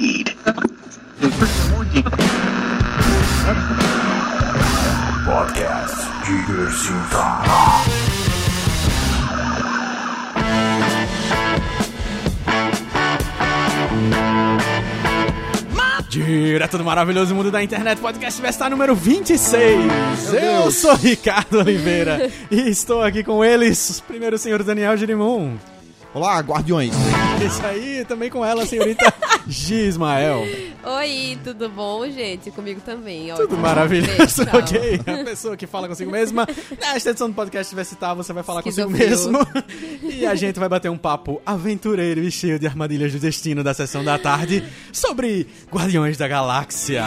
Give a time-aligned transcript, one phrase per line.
[0.00, 0.36] Eat.
[5.24, 7.24] Podcast Diversita.
[16.08, 20.32] Direto do maravilhoso mundo da internet, podcast vai estar número 26.
[20.32, 25.56] Eu sou Ricardo Oliveira e estou aqui com eles, primeiro o senhor Daniel Girimum.
[26.12, 26.94] Olá, guardiões.
[27.44, 28.66] Isso aí, também com ela, a
[29.46, 30.42] Gismael.
[30.84, 32.50] Oi, tudo bom, gente?
[32.50, 33.32] Comigo também.
[33.32, 33.36] ó.
[33.36, 35.00] Tudo maravilhoso, ok?
[35.20, 36.46] A pessoa que fala consigo mesma.
[36.80, 39.38] Nesta edição do podcast vai citar, você vai falar consigo mesmo.
[40.02, 43.74] E a gente vai bater um papo aventureiro e cheio de armadilhas do destino da
[43.74, 47.04] sessão da tarde sobre Guardiões da Galáxia.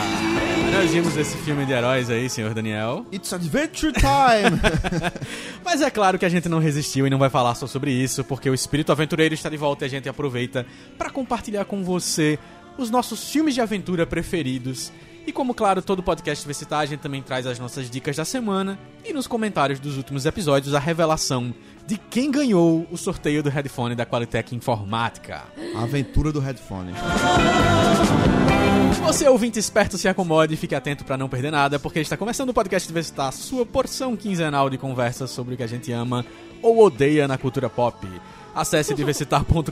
[0.71, 3.05] Nós vimos esse filme de heróis aí, senhor Daniel.
[3.11, 4.59] It's adventure time.
[5.63, 8.23] Mas é claro que a gente não resistiu e não vai falar só sobre isso,
[8.23, 10.65] porque o espírito aventureiro está de volta e a gente aproveita
[10.97, 12.37] para compartilhar com você
[12.77, 14.91] os nossos filmes de aventura preferidos.
[15.25, 18.23] E como, claro, todo podcast vai citar, a gente também traz as nossas dicas da
[18.23, 21.53] semana e nos comentários dos últimos episódios a revelação
[21.85, 25.43] de quem ganhou o sorteio do headphone da Qualitec Informática.
[25.75, 26.93] A aventura do headphone.
[29.03, 32.49] Você, ouvinte esperto, se acomode e fique atento para não perder nada, porque está começando
[32.49, 36.25] o podcast Diversitar, sua porção quinzenal de conversas sobre o que a gente ama
[36.61, 38.05] ou odeia na cultura pop.
[38.53, 39.71] Acesse diversitar.com.br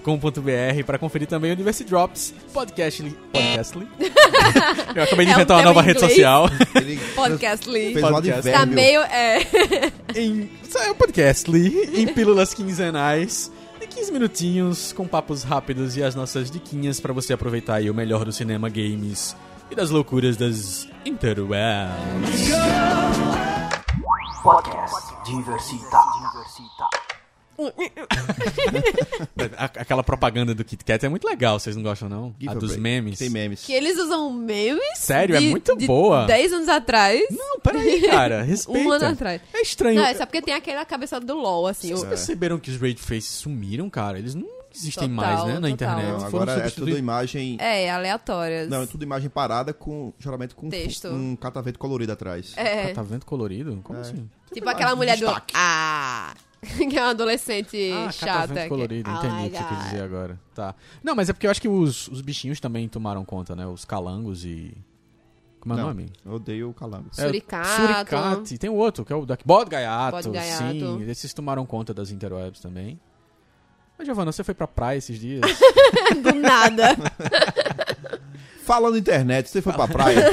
[0.85, 3.17] para conferir também o Diversity Drops, Podcastly.
[3.33, 3.87] Podcastly?
[4.95, 6.47] Eu acabei de É um inventar uma nova rede social.
[6.75, 7.93] Ele Podcast Lee.
[7.93, 8.51] fez um Podcast.
[8.51, 9.01] Tá meio.
[9.01, 9.39] É.
[10.15, 13.51] em é o Podcastly, em pílulas quinzenais.
[13.95, 17.93] De 15 minutinhos, com papos rápidos e as nossas diquinhas para você aproveitar aí o
[17.93, 19.33] melhor do cinema, games
[19.71, 22.49] e das loucuras das interwebs.
[24.43, 25.97] Podcast Diversita.
[29.57, 32.35] A- Aquela propaganda do Kit Kat é muito legal, vocês não gostam não?
[32.37, 32.81] Give a a dos break.
[32.81, 33.17] memes.
[33.17, 33.63] Tem memes.
[33.63, 34.81] Que eles usam memes.
[34.97, 36.25] Sério, é de- muito de boa.
[36.25, 37.21] 10 anos atrás.
[37.31, 38.79] Não, peraí, cara, respeita.
[38.87, 39.41] Um ano atrás.
[39.53, 39.99] É estranho.
[39.99, 41.89] Não, é só porque tem aquela cabeça do LOL, assim.
[41.89, 44.17] Vocês o- perceberam que os Raid Faces sumiram, cara?
[44.19, 45.69] Eles não existem Total, mais, né, na total.
[45.69, 46.07] internet.
[46.19, 47.57] Não, agora é tudo imagem.
[47.61, 48.67] É, aleatórias.
[48.69, 50.13] Não, é tudo imagem parada com.
[50.19, 51.07] Geralmente com Texto.
[51.09, 52.53] um catavento colorido atrás.
[52.57, 52.93] É.
[53.03, 53.79] Vendo colorido?
[53.83, 54.01] Como É.
[54.01, 54.29] assim?
[54.53, 55.27] Tipo aquela mulher do.
[55.53, 56.33] Ah!
[56.65, 58.25] que é uma adolescente Ah, chata.
[58.33, 59.83] catavento que- colorido, Oh entendi o que quis God.
[59.85, 60.39] dizer agora.
[60.55, 60.73] Tá.
[61.03, 63.67] Não, mas é porque eu acho que os, os bichinhos também tomaram conta, né?
[63.67, 64.75] Os calangos e...
[65.67, 66.11] Como é o nome?
[66.23, 67.09] Eu odeio o calango.
[67.17, 67.69] É, Suricato.
[67.81, 68.57] Suricate.
[68.59, 70.11] Tem o outro, que é o da Bode Gaiato.
[70.11, 70.63] Bode Gaiato.
[70.63, 72.99] Sim, esses tomaram conta das interwebs também.
[73.97, 75.41] Mas, Giovana, você foi pra praia esses dias?
[76.21, 76.95] Do nada.
[78.63, 80.21] Falando internet, você foi pra praia?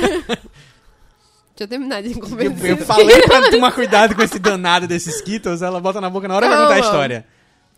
[1.55, 2.67] Deixa eu terminar de eu, conversar.
[2.67, 6.35] eu falei pra tomar cuidado com esse danado desses Skittles, ela bota na boca na
[6.35, 7.27] hora e vai contar a história.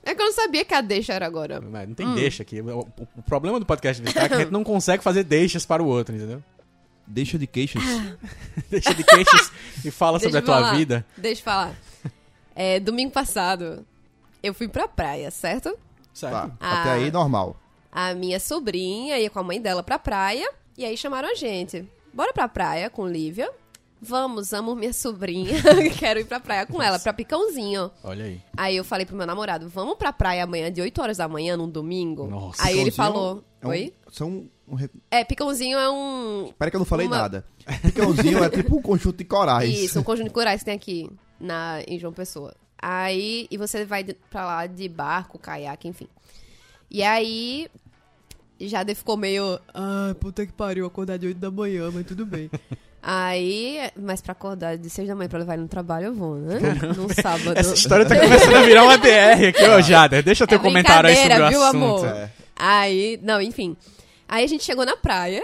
[0.04, 1.60] É que eu não sabia que a deixa era agora.
[1.60, 2.60] Mas não tem deixa aqui.
[2.60, 5.64] O, o- o problema do podcast de é que a gente não consegue fazer deixas
[5.66, 6.42] para o outro, entendeu?
[7.06, 7.82] Deixa de queixas.
[8.70, 9.52] Deixa de queixas
[9.84, 10.76] e fala Deixa sobre a tua falar.
[10.76, 11.06] vida.
[11.16, 11.74] Deixa eu falar.
[12.54, 13.84] É, domingo passado,
[14.42, 15.76] eu fui pra praia, certo?
[16.12, 16.32] Certo.
[16.32, 16.50] Tá.
[16.60, 16.80] Ah.
[16.82, 17.56] Até aí, normal.
[17.90, 21.88] A minha sobrinha ia com a mãe dela pra praia, e aí chamaram a gente.
[22.12, 23.50] Bora pra praia com Lívia.
[24.06, 25.54] Vamos, amo minha sobrinha.
[25.98, 27.90] Quero ir pra praia com ela, pra Picãozinho.
[28.02, 28.40] Olha aí.
[28.56, 31.56] Aí eu falei pro meu namorado, vamos pra praia amanhã, de 8 horas da manhã,
[31.56, 32.26] num domingo?
[32.26, 32.62] Nossa.
[32.64, 33.94] Aí ele falou, é um- oi?
[34.10, 34.28] São.
[34.66, 34.78] Um,
[35.10, 36.50] É, Picãozinho é um...
[36.58, 37.44] Pera que eu não falei Uma- nada.
[37.82, 39.68] Picãozinho é tipo um conjunto de corais.
[39.70, 42.54] Isso, um conjunto de corais que tem aqui na, em João Pessoa.
[42.80, 46.08] Aí, e você vai pra lá de barco, caiaque, enfim.
[46.90, 47.68] E aí,
[48.60, 52.50] Jade ficou meio, ah, puta que pariu, acordar de 8 da manhã, mas tudo bem.
[53.04, 56.36] Aí, mas pra acordar de 6 da manhã pra levar ele no trabalho, eu vou,
[56.36, 56.58] né?
[56.96, 57.52] Num sábado.
[57.58, 60.22] Essa história tá começando a virar uma DR aqui, ô Jader.
[60.22, 61.76] Deixa eu ter É um comentário aí sobre o viu, assunto.
[61.76, 62.06] amor?
[62.06, 62.30] É.
[62.56, 63.76] Aí, não, enfim.
[64.28, 65.42] Aí a gente chegou na praia.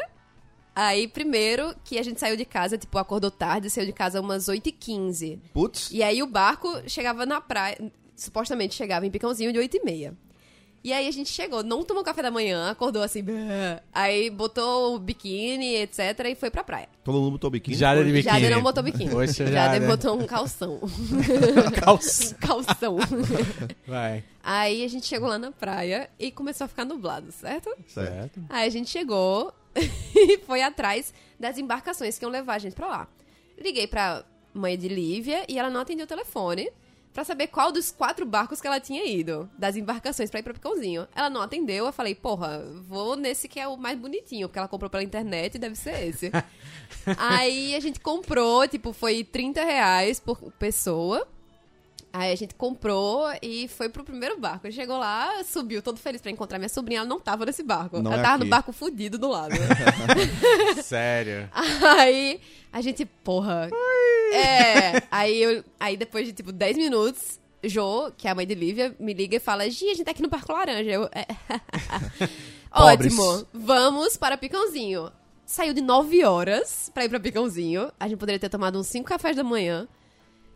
[0.74, 4.46] Aí, primeiro que a gente saiu de casa, tipo, acordou tarde, saiu de casa umas
[4.48, 5.38] 8h15.
[5.52, 5.90] Putz.
[5.92, 7.76] E aí o barco chegava na praia,
[8.16, 9.76] supostamente chegava em Picãozinho de 8
[10.82, 13.22] e aí a gente chegou, não tomou café da manhã, acordou assim,
[13.92, 15.98] aí botou o biquíni, etc,
[16.30, 16.88] e foi pra praia.
[17.04, 17.76] Todo mundo botou biquíni.
[17.76, 18.40] Jader de biquíni.
[18.40, 19.10] Jade não botou biquíni.
[19.10, 19.86] Poxa, Jade Jade.
[19.86, 20.80] botou um calção.
[21.84, 22.34] Calça.
[22.40, 22.96] calção.
[23.86, 24.24] Vai.
[24.42, 27.70] aí a gente chegou lá na praia e começou a ficar nublado, certo?
[27.86, 28.10] Certo.
[28.10, 28.40] Certo.
[28.48, 29.52] Aí a gente chegou
[30.14, 33.08] e foi atrás das embarcações que iam levar a gente pra lá.
[33.58, 34.24] Liguei pra
[34.54, 36.70] mãe de Lívia e ela não atendeu o telefone
[37.12, 40.54] pra saber qual dos quatro barcos que ela tinha ido, das embarcações pra ir pra
[40.54, 41.08] Picãozinho.
[41.14, 44.68] Ela não atendeu, eu falei, porra, vou nesse que é o mais bonitinho, porque ela
[44.68, 46.30] comprou pela internet e deve ser esse.
[47.18, 51.26] Aí a gente comprou, tipo, foi 30 reais por pessoa.
[52.12, 54.66] Aí a gente comprou e foi pro primeiro barco.
[54.66, 57.00] Ele chegou lá, subiu todo feliz pra encontrar minha sobrinha.
[57.00, 58.02] Ela não tava nesse barco.
[58.02, 58.44] Não ela é tava aqui.
[58.44, 59.54] no barco fudido do lado.
[60.82, 61.48] Sério.
[61.52, 62.40] aí
[62.72, 63.68] a gente, porra.
[64.32, 65.02] É.
[65.10, 68.94] Aí, eu, aí depois de tipo 10 minutos, Jo, que é a mãe de Lívia,
[68.98, 70.90] me liga e fala: Gi, a gente tá aqui no Barco Laranja.
[70.90, 71.26] Eu, é.
[72.72, 75.12] Ótimo, vamos para Picãozinho.
[75.44, 77.90] Saiu de 9 horas pra ir pra Picãozinho.
[77.98, 79.88] A gente poderia ter tomado uns 5 cafés da manhã.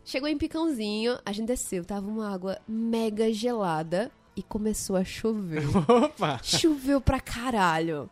[0.05, 5.65] Chegou em Picãozinho, a gente desceu, tava uma água mega gelada e começou a chover.
[5.89, 6.39] Opa!
[6.43, 8.11] Choveu pra caralho.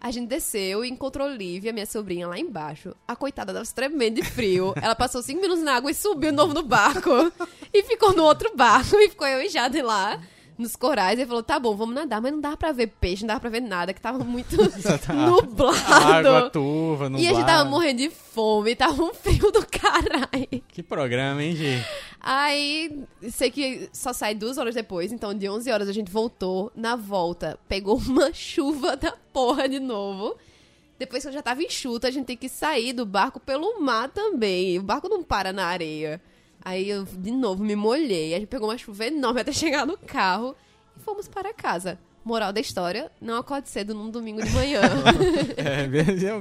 [0.00, 2.94] A gente desceu e encontrou Lívia, minha sobrinha, lá embaixo.
[3.06, 4.72] A coitada tava tremendo de frio.
[4.80, 7.10] Ela passou cinco minutos na água e subiu de novo no barco.
[7.74, 8.96] E ficou no outro barco.
[8.96, 10.20] E ficou eu e Jade lá,
[10.58, 11.18] nos corais.
[11.18, 12.20] E falou, tá bom, vamos nadar.
[12.20, 14.56] Mas não dava pra ver peixe, não dava pra ver nada, que tava muito
[15.14, 16.28] nublado.
[16.28, 20.62] Água turva, não E a gente tava morrendo de fome, tava um frio do caralho.
[20.68, 21.84] Que programa, hein, Gi?
[22.20, 26.70] Aí, sei que só sai duas horas depois, então de 11 horas a gente voltou.
[26.74, 30.36] Na volta, pegou uma chuva da porra de novo.
[30.98, 34.08] Depois que eu já tava enxuta, a gente tem que sair do barco pelo mar
[34.08, 34.78] também.
[34.78, 36.22] O barco não para na areia.
[36.64, 38.34] Aí eu, de novo, me molhei.
[38.34, 40.54] A gente pegou uma chuva enorme até chegar no carro
[40.96, 41.98] e fomos para casa.
[42.24, 44.80] Moral da história, não acorde cedo num domingo de manhã.
[45.56, 45.88] É,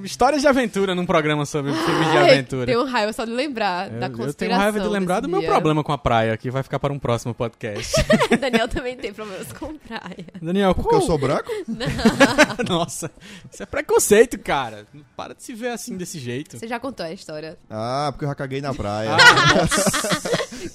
[0.05, 2.65] histórias de aventura num programa sobre filmes de aventura.
[2.65, 5.31] Tenho raiva só de lembrar da Eu, conspiração eu tenho raiva de lembrar do desse
[5.31, 5.49] meu dia.
[5.49, 7.93] problema com a praia, que vai ficar para um próximo podcast.
[8.39, 10.25] Daniel também tem problemas com praia.
[10.41, 11.49] Daniel, Porque eu sou branco?
[12.67, 13.11] Nossa,
[13.51, 14.85] isso é preconceito, cara.
[15.15, 16.57] Para de se ver assim desse jeito.
[16.57, 17.57] Você já contou a história.
[17.69, 19.11] Ah, porque eu já caguei na praia.
[19.13, 19.81] Ah, nossa,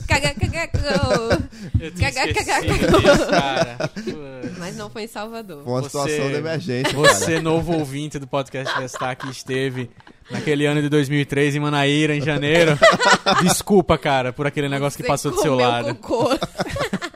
[0.07, 1.49] Caga, caga, caga.
[1.81, 3.91] eu tinha Caga, esquecido caga, disso, cara.
[3.95, 4.59] Putz.
[4.59, 5.63] Mas não foi em Salvador.
[5.63, 9.91] Foi uma Você- situação de emergência, Você, novo ouvinte do podcast Destaque, esteve
[10.31, 12.79] naquele ano de 2003 em Manaíra, em janeiro.
[13.45, 15.95] Desculpa, cara, por aquele negócio que Você passou do seu lado.
[15.97, 16.31] Cocô.
[16.31, 16.41] cara.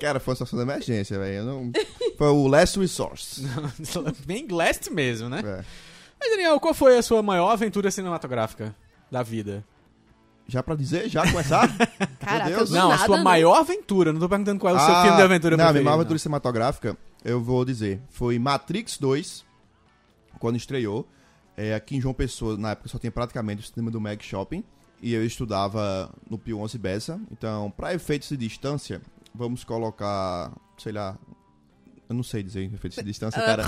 [0.00, 1.44] Cara, foi uma situação de emergência, velho.
[1.44, 1.72] Não-
[2.16, 3.42] Foi o last resource.
[4.24, 5.40] Bem last mesmo, né?
[5.44, 5.64] É.
[6.20, 8.74] Mas, Daniel, qual foi a sua maior aventura cinematográfica
[9.10, 9.64] da vida?
[10.46, 11.08] Já pra dizer?
[11.08, 11.68] Já começar?
[12.20, 12.68] Caraca, Deus.
[12.68, 13.22] do não, nada, a sua né?
[13.22, 14.12] maior aventura.
[14.12, 15.96] Não tô perguntando qual é o seu Ah, filme de aventura Não, a minha maior
[15.96, 19.44] aventura cinematográfica, eu vou dizer, foi Matrix 2,
[20.38, 21.08] quando estreou.
[21.56, 24.62] É, aqui em João Pessoa, na época, só tinha praticamente o cinema do Mag Shopping.
[25.00, 27.20] E eu estudava no Pio 11 Bessa.
[27.30, 29.00] Então, pra efeitos de distância,
[29.34, 31.16] vamos colocar, sei lá...
[32.08, 33.46] Eu não sei dizer efeitos de distância, Ah.
[33.46, 33.64] cara.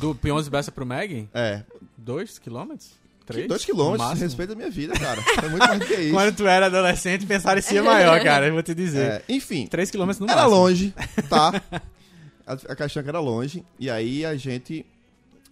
[0.00, 1.28] Do P11 Bessa pro Meg?
[1.32, 1.62] É,
[1.96, 3.00] Dois quilômetros?
[3.26, 3.48] Três?
[3.48, 4.24] dois No quilômetros, máximo?
[4.26, 5.22] respeito a minha vida, cara.
[5.22, 6.14] Foi muito mais do que isso.
[6.14, 8.46] Quando tu era adolescente, pensar em ser maior, cara.
[8.48, 9.04] Eu vou te dizer.
[9.04, 10.56] É, enfim, Três quilômetros no Era máximo.
[10.60, 10.94] longe,
[11.28, 11.52] tá?
[12.44, 13.64] A, a é que era longe.
[13.78, 14.84] E aí a gente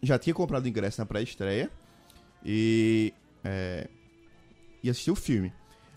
[0.03, 1.71] já tinha comprado ingresso na pré-estreia.
[2.45, 3.15] E.
[3.45, 3.87] É,
[4.83, 5.53] e assistiu o filme.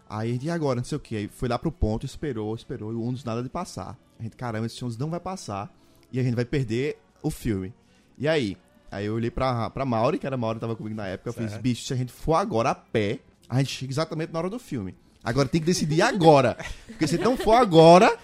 [0.10, 0.78] Aí a gente, e agora?
[0.78, 1.16] Não sei o que.
[1.16, 2.92] Aí foi lá pro ponto, esperou, esperou.
[2.92, 3.98] E o ônibus nada de passar.
[4.20, 5.74] A gente, caramba, esse ônibus não vai passar.
[6.12, 7.74] E a gente vai perder o filme.
[8.18, 8.56] E aí?
[8.94, 11.30] Aí eu olhei pra, pra Mauri, que era a Mauri que tava comigo na época.
[11.30, 13.20] Eu fiz, bicho, se a gente for agora a pé,
[13.50, 14.96] a gente chega exatamente na hora do filme.
[15.24, 16.58] Agora tem que decidir agora.
[16.86, 18.16] Porque se não for agora,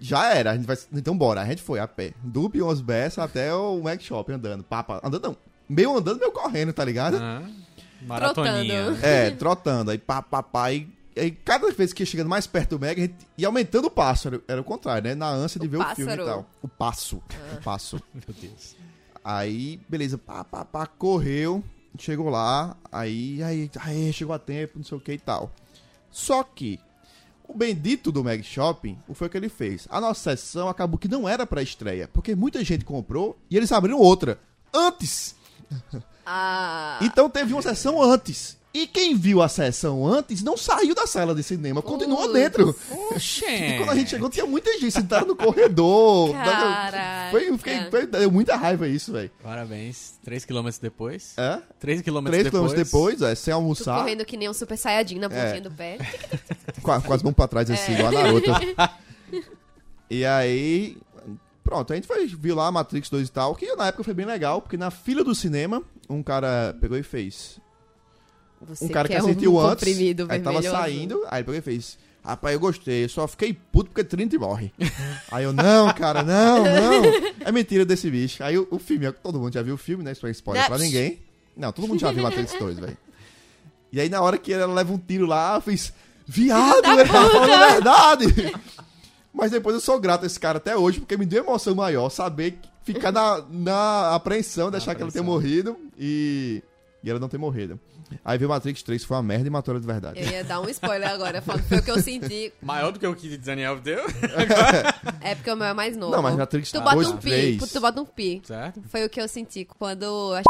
[0.00, 0.50] já era.
[0.52, 0.76] A gente vai.
[0.92, 1.40] Então bora.
[1.40, 2.12] A gente foi a pé.
[2.22, 4.62] Do Beyoncé Bessa até o Mac Shop andando.
[4.64, 5.36] Papa, andando não.
[5.68, 7.16] Meio andando, meio correndo, tá ligado?
[7.20, 7.42] Ah,
[8.02, 8.84] maratoninha.
[8.84, 9.06] Trotando.
[9.06, 9.90] É, trotando.
[9.90, 10.72] Aí pá, pá, pá.
[10.72, 13.86] E, aí cada vez que ia chegando mais perto do Meg, a gente ia aumentando
[13.86, 14.28] o passo.
[14.28, 15.14] Era, era o contrário, né?
[15.14, 16.24] Na ânsia de O ver o filme e pássaro.
[16.26, 16.50] tal.
[16.62, 17.22] O passo.
[17.54, 18.02] O passo.
[18.14, 18.76] Meu Deus.
[19.30, 21.62] Aí, beleza, pá, pá, pá, correu,
[21.98, 25.52] chegou lá, aí, aí, aí, chegou a tempo, não sei o que e tal.
[26.10, 26.80] Só que,
[27.46, 29.86] o bendito do Mag Shopping, o foi o que ele fez?
[29.90, 33.70] A nossa sessão acabou que não era pra estreia, porque muita gente comprou e eles
[33.70, 34.40] abriram outra,
[34.72, 35.36] antes.
[36.30, 36.98] Ah.
[37.00, 38.57] Então teve uma sessão antes.
[38.72, 42.32] E quem viu a sessão antes não saiu da sala de cinema, continuou Putz.
[42.34, 42.76] dentro.
[43.10, 43.46] Oxê.
[43.46, 46.32] E quando a gente chegou, tinha muita gente sentada no corredor.
[46.32, 47.30] Caraca.
[47.30, 49.30] Foi, fiquei, foi, deu muita raiva isso, velho.
[49.42, 50.18] Parabéns.
[50.22, 51.32] Três quilômetros depois.
[51.38, 51.60] É?
[51.80, 52.72] Três quilômetros Três depois.
[52.72, 55.60] quilômetros depois, é, sem Tu almoçar, correndo que nem um super saiyajin na pontinha É.
[55.60, 55.96] do pé.
[57.14, 58.50] as mãos pra trás assim, igual a Naruto.
[60.10, 60.98] e aí,
[61.64, 64.26] pronto, a gente foi, viu lá Matrix 2 e tal, que na época foi bem
[64.26, 67.58] legal, porque na fila do cinema, um cara pegou e fez.
[68.66, 71.98] Você Um cara que assistiu um antes, comprimido aí tava saindo, aí ele fez.
[72.24, 74.72] Rapaz, eu gostei, eu só fiquei puto porque Trinity morre.
[75.30, 77.02] aí eu, não, cara, não, não.
[77.40, 78.42] É mentira desse bicho.
[78.42, 80.12] Aí o, o filme, todo mundo já viu o filme, né?
[80.12, 81.20] Isso é spoiler pra ninguém.
[81.56, 82.96] Não, todo mundo já viu Matrix 2, velho.
[83.90, 85.92] E aí na hora que ela leva um tiro lá, eu fiz,
[86.26, 88.52] viado, ele tá falando a verdade.
[89.32, 92.10] Mas depois eu sou grato a esse cara até hoje, porque me deu emoção maior
[92.10, 95.24] saber ficar na, na apreensão, deixar que ela tenha apreensão.
[95.24, 96.62] morrido e,
[97.02, 97.78] e ela não ter morrido.
[98.24, 100.20] Aí veio Matrix 3, foi uma merda e matou ela de verdade.
[100.20, 102.52] Eu ia dar um spoiler agora, falando que foi o que eu senti.
[102.62, 104.04] Maior do que o que Daniel deu,
[105.20, 106.12] É porque o meu é mais novo.
[106.12, 107.72] Não, mas Matrix Tu bota 2, um pi, 3.
[107.72, 108.42] tu bota um pi.
[108.44, 108.82] certo?
[108.88, 110.42] Foi o que eu senti quando a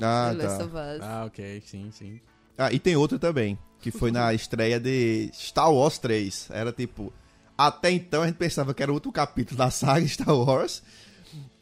[0.00, 0.58] Ah, tá.
[1.02, 2.20] Ah, ok, sim, sim.
[2.58, 6.48] Ah, e tem outra também, que foi na estreia de Star Wars 3.
[6.50, 7.12] Era tipo.
[7.58, 10.82] Até então a gente pensava que era outro capítulo da saga Star Wars.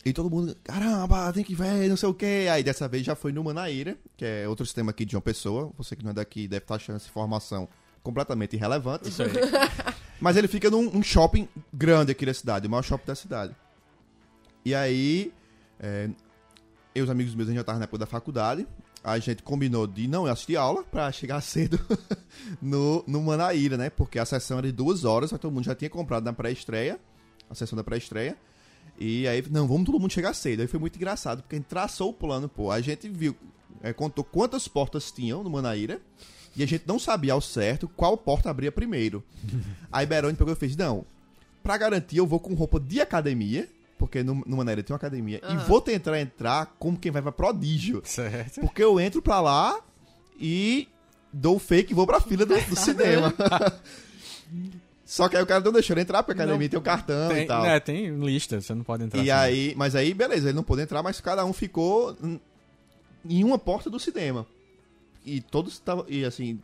[0.04, 2.46] E todo mundo, caramba, tem que ver, não sei o quê.
[2.50, 5.72] Aí dessa vez já foi no Manaíra, que é outro sistema aqui de uma pessoa.
[5.78, 7.68] Você que não é daqui deve estar achando essa informação
[8.02, 9.08] completamente irrelevante.
[9.08, 9.30] Isso aí.
[10.20, 13.56] Mas ele fica num um shopping grande aqui da cidade, o maior shopping da cidade.
[14.64, 15.32] E aí,
[15.80, 16.08] é,
[16.94, 18.66] eu e os amigos meus, a gente já estavam na época da faculdade.
[19.02, 21.78] A gente combinou de não assistir aula pra chegar cedo
[22.60, 23.90] no, no Manaíra, né?
[23.90, 26.98] Porque a sessão era de duas horas, mas todo mundo já tinha comprado na pré-estreia,
[27.50, 28.36] a sessão da pré-estreia.
[28.98, 30.60] E aí, não, vamos todo mundo chegar cedo.
[30.60, 32.70] Aí foi muito engraçado, porque a gente traçou o plano, pô.
[32.70, 33.34] A gente viu,
[33.82, 36.00] é, contou quantas portas tinham no Manaíra.
[36.56, 39.24] E a gente não sabia ao certo qual porta abria primeiro.
[39.90, 41.04] Aí Beroni pegou e fez: Não,
[41.62, 45.40] pra garantir, eu vou com roupa de academia, porque no, no Manaíra tem uma academia,
[45.50, 48.02] e vou tentar entrar como quem vai pra prodígio.
[48.04, 48.60] Certo.
[48.60, 49.80] Porque eu entro pra lá
[50.38, 50.88] e
[51.32, 53.34] dou o fake e vou pra fila do, do cinema.
[55.04, 56.70] Só que aí o cara não deixou ele entrar, porque a academia Não.
[56.70, 57.64] tem o cartão Tem, e tal.
[57.66, 59.40] é, tem lista, você não pode entrar E assim.
[59.42, 62.16] aí, mas aí, beleza, ele não pôde entrar, mas cada um ficou
[63.28, 64.46] em uma porta do cinema.
[65.26, 66.58] E todos estavam, e assim,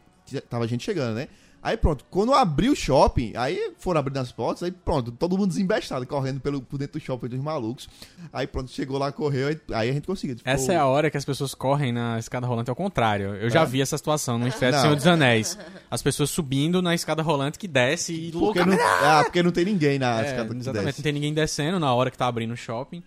[0.48, 1.28] tava gente chegando, né?
[1.62, 5.48] Aí pronto, quando abriu o shopping, aí foram abrindo as portas, aí pronto, todo mundo
[5.48, 7.86] desembestado, correndo pelo, por dentro do shopping dos malucos.
[8.32, 10.38] Aí pronto, chegou lá, correu, aí, aí a gente conseguiu.
[10.38, 13.34] Ficou- Essa é a hora que as pessoas correm na escada rolante ao contrário.
[13.34, 13.66] Eu já É?
[13.66, 14.50] vi essa situação no Não.
[14.52, 15.58] Senhor dos Anéis.
[15.90, 18.64] As pessoas subindo na escada rolante que desce e Porque louca.
[18.66, 20.98] não, ah, porque não tem ninguém na É, escada que exatamente, desce.
[21.00, 23.02] não tem ninguém descendo na hora que tá abrindo o shopping.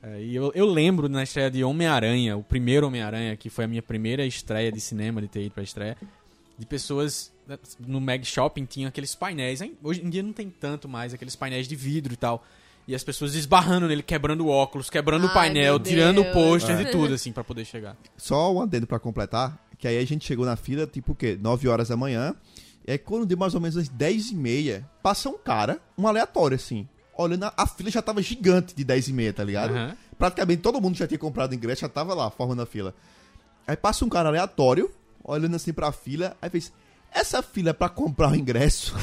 [0.00, 3.68] É, e eu, eu lembro na estreia de Homem-Aranha, o primeiro Homem-Aranha, que foi a
[3.68, 5.96] minha primeira estreia de cinema, de ter ido pra estreia,
[6.56, 7.32] de pessoas
[7.80, 9.60] no Mag Shopping tinham aqueles painéis.
[9.60, 9.76] hein?
[9.82, 12.44] Hoje em dia não tem tanto mais aqueles painéis de vidro e tal.
[12.88, 16.32] E as pessoas esbarrando nele, quebrando o óculos, quebrando o Ai, painel, meu tirando o
[16.32, 17.96] pôster e tudo, assim, pra poder chegar.
[18.16, 21.36] Só um adendo pra completar, que aí a gente chegou na fila, tipo o quê?
[21.40, 22.34] 9 horas da manhã.
[22.86, 26.06] E aí quando deu mais ou menos às 10 e meia, passa um cara, um
[26.06, 26.88] aleatório assim.
[27.18, 29.72] Olhando, a, fila já tava gigante de 10 e meia, tá ligado?
[29.72, 29.96] Aham.
[30.16, 32.94] Praticamente todo mundo já tinha comprado ingresso, já tava lá, formando a fila.
[33.66, 34.90] Aí passa um cara aleatório,
[35.24, 36.72] olhando assim pra fila, aí fez...
[37.16, 38.94] Essa fila é pra comprar o ingresso?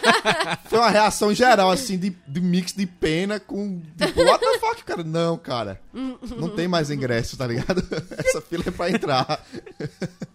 [0.68, 3.80] Foi uma reação geral, assim, de, de mix de pena com...
[3.96, 5.02] Tipo, what the fuck, cara?
[5.02, 5.80] Não, cara.
[6.36, 7.82] Não tem mais ingresso, tá ligado?
[8.18, 9.40] Essa fila é pra entrar.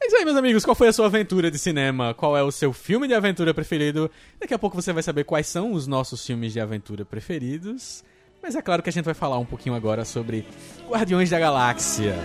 [0.00, 0.64] É isso aí, meus amigos.
[0.66, 2.12] Qual foi a sua aventura de cinema?
[2.12, 4.10] Qual é o seu filme de aventura preferido?
[4.38, 8.04] Daqui a pouco você vai saber quais são os nossos filmes de aventura preferidos.
[8.42, 10.46] Mas é claro que a gente vai falar um pouquinho agora sobre
[10.90, 12.16] Guardiões da Galáxia.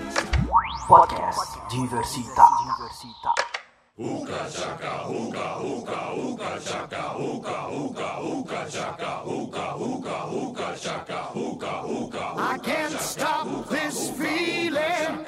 [0.90, 2.44] Podcast Diversita.
[2.66, 3.39] Diversita.
[4.00, 11.82] Hookah chaka, hookah, hookah, hookah chaka, hookah, hookah, hookah chaka, hookah, hookah, hookah chaka, hookah,
[11.84, 12.34] hookah.
[12.38, 15.26] I can't stop this feeling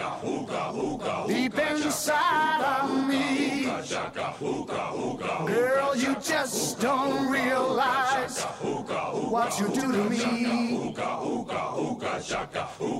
[1.27, 3.10] deep inside of me.
[5.47, 10.93] Girl, you just don't realize what you do to me.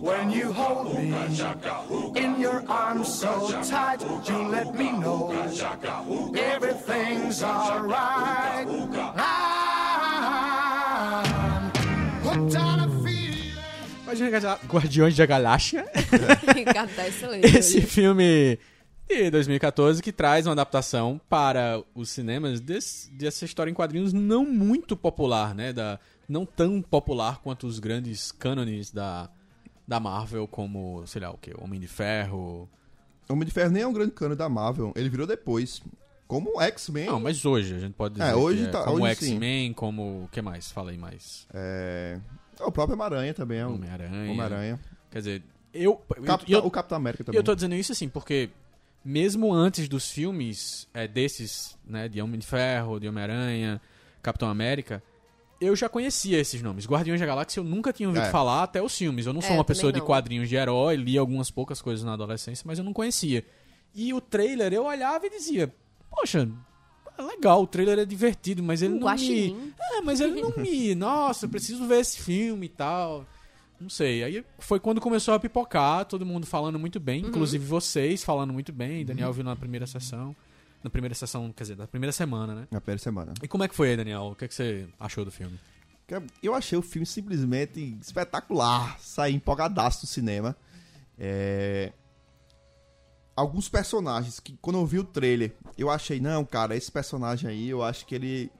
[0.02, 1.14] When you hold me
[2.16, 5.32] in your arms so tight, you let me know
[6.38, 8.68] everything's alright.
[10.84, 11.72] I'm
[12.24, 13.32] hooked on a feeling.
[14.06, 15.86] Guardiões da- Guardiões da Galáxia.
[16.56, 17.46] Ricardo tá excelente.
[17.58, 18.60] Esse filme
[19.16, 24.46] de 2014 que traz uma adaptação para os cinemas desse- dessa história em quadrinhos não
[24.46, 25.72] muito popular, né?
[25.74, 29.30] Da, não tão popular quanto os grandes cânones da,
[29.88, 32.70] da Marvel, como, sei lá o que, Homem de Ferro.
[33.30, 35.82] Homem de Ferro nem é um grande cano da Marvel, ele virou depois.
[36.28, 37.08] Como X-Men.
[37.08, 39.06] Não, mas hoje a gente pode dizer É, hoje que é tá- como.
[39.06, 40.24] X-Men, como...
[40.24, 40.72] o que mais?
[40.72, 41.46] Fala aí mais.
[41.54, 42.18] É...
[42.62, 43.76] O próprio Homem-Aranha também é um.
[43.76, 44.32] Homem-Aranha.
[44.32, 44.80] Homem-Aranha.
[45.10, 45.96] Quer dizer, eu...
[46.26, 47.40] Capitão- e eu- O Capitão América E também.
[47.40, 48.50] eu tô dizendo isso assim, porque
[49.04, 53.82] mesmo antes dos filmes é, desses, né, de Homem de Ferro, de Homem-Aranha,
[54.22, 55.02] Capitão América,
[55.60, 56.86] eu já conhecia esses nomes.
[56.88, 58.30] Guardiões da Galáxia eu nunca tinha ouvido É.
[58.32, 59.26] falar até os filmes.
[59.26, 62.14] Eu não sou É, uma pessoa de quadrinhos de herói, li algumas poucas coisas na
[62.14, 63.46] adolescência, mas eu não conhecia.
[63.94, 65.74] E o trailer eu olhava e dizia,
[66.10, 66.50] poxa,
[67.18, 69.06] é legal, o trailer é divertido, mas ele Um não me...
[69.14, 69.74] guaxinim.
[69.80, 70.96] É, mas ele não me...
[70.96, 73.28] Nossa, eu preciso ver esse filme e tal.
[73.82, 74.24] Não sei.
[74.24, 78.72] Aí foi quando começou a pipocar, todo mundo falando muito bem, inclusive vocês falando muito
[78.72, 79.04] bem.
[79.04, 80.36] Daniel viu na primeira sessão.
[80.84, 82.68] Na primeira sessão, quer dizer, da primeira semana, né?
[82.72, 83.34] Na primeira semana.
[83.42, 84.32] E como é que foi aí, Daniel?
[84.32, 85.60] O que, é que você achou do filme?
[86.42, 89.00] Eu achei o filme simplesmente espetacular.
[89.00, 90.56] Saí empolgadaço do cinema.
[91.18, 91.94] É,
[93.36, 97.70] alguns personagens que quando eu vi o trailer, eu achei, não, cara, esse personagem aí,
[97.70, 98.52] eu acho que ele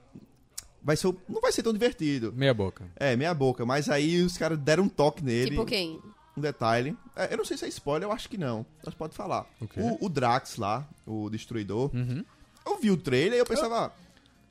[0.84, 2.32] vai ser, o- não vai ser tão divertido.
[2.34, 2.84] Meia boca.
[2.96, 6.00] É, meia boca, mas aí os caras deram um toque nele, Tipo quem?
[6.36, 6.96] um detalhe.
[7.16, 8.64] É, eu não sei se é spoiler, eu acho que não.
[8.84, 9.46] Mas pode falar.
[9.60, 9.80] O quê?
[9.80, 12.24] O, o Drax lá, o destruidor, Uhum.
[12.66, 13.90] eu vi o trailer e eu pensava, ah,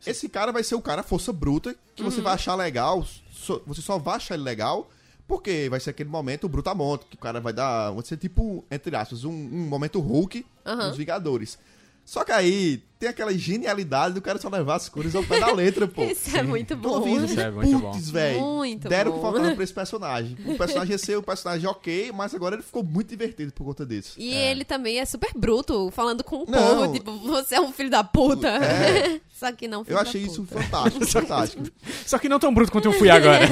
[0.05, 2.09] esse cara vai ser o cara força bruta, que Uhum.
[2.11, 4.89] você vai achar legal, só- você só vai achar ele legal,
[5.27, 8.95] porque vai ser aquele momento brutamonte, que o cara vai dar, vai ser tipo, entre
[8.95, 10.88] aspas, um, um momento Hulk Aham.
[10.89, 11.57] nos Vingadores.
[12.03, 15.51] Só que aí tem aquela genialidade do cara só levar as cores ao pé da
[15.53, 16.03] letra, pô.
[16.05, 16.89] Isso é muito Tô bom.
[17.00, 17.91] ouvindo, Isso é muito bom.
[17.93, 18.41] velho.
[18.41, 19.20] Muito Deram o bom.
[19.20, 20.38] que faltava pra esse personagem.
[20.46, 23.86] O personagem ia ser o personagem ok, mas agora ele ficou muito divertido por conta
[23.86, 24.20] disso.
[24.20, 26.81] E ele também é super bruto, falando com o Não.
[26.81, 28.48] povo, tipo, você é um filho da puta.
[28.50, 29.22] É.
[29.31, 30.31] Só que não filho Eu achei puta.
[30.34, 31.63] isso fantástico, fantástico.
[32.05, 33.48] Só que não tão bruto quanto eu fui agora.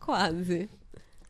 [0.00, 0.68] Quase.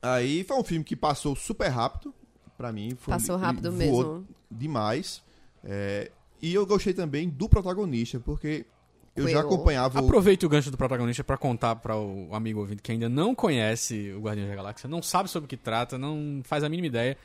[0.01, 2.15] Aí foi um filme que passou super rápido
[2.57, 2.97] pra mim.
[2.99, 4.27] Foi, Passou rápido mesmo.
[4.51, 5.21] Demais.
[5.65, 8.67] É, e eu gostei também do protagonista, porque
[9.15, 10.05] eu já acompanhava o...
[10.05, 14.13] Aproveite o gancho do protagonista pra contar pra o amigo ouvinte que ainda não conhece
[14.13, 17.17] o Guardiões da Galáxia, não sabe sobre o que trata, não faz a mínima ideia.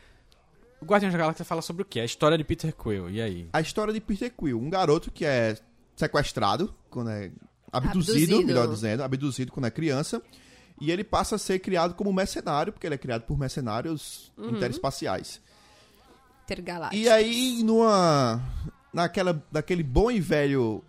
[0.82, 2.00] O Guardiões da Galáxia fala sobre o quê?
[2.01, 3.10] A história de Peter Quill.
[3.10, 3.48] E aí?
[3.51, 5.58] a história de Peter Quill, um garoto que é
[5.96, 7.32] sequestrado, quando é
[7.72, 8.46] abduzido, Abduzido.
[8.46, 10.22] melhor dizendo, abduzido quando é criança,
[10.79, 14.51] e ele passa a ser criado como mercenário, porque ele é criado por mercenários Uhum.
[14.51, 15.41] interespaciais.
[16.48, 17.04] Intergaláctico.
[17.04, 18.42] E aí, numa.
[18.94, 20.82] Naquela, naquele bom e velho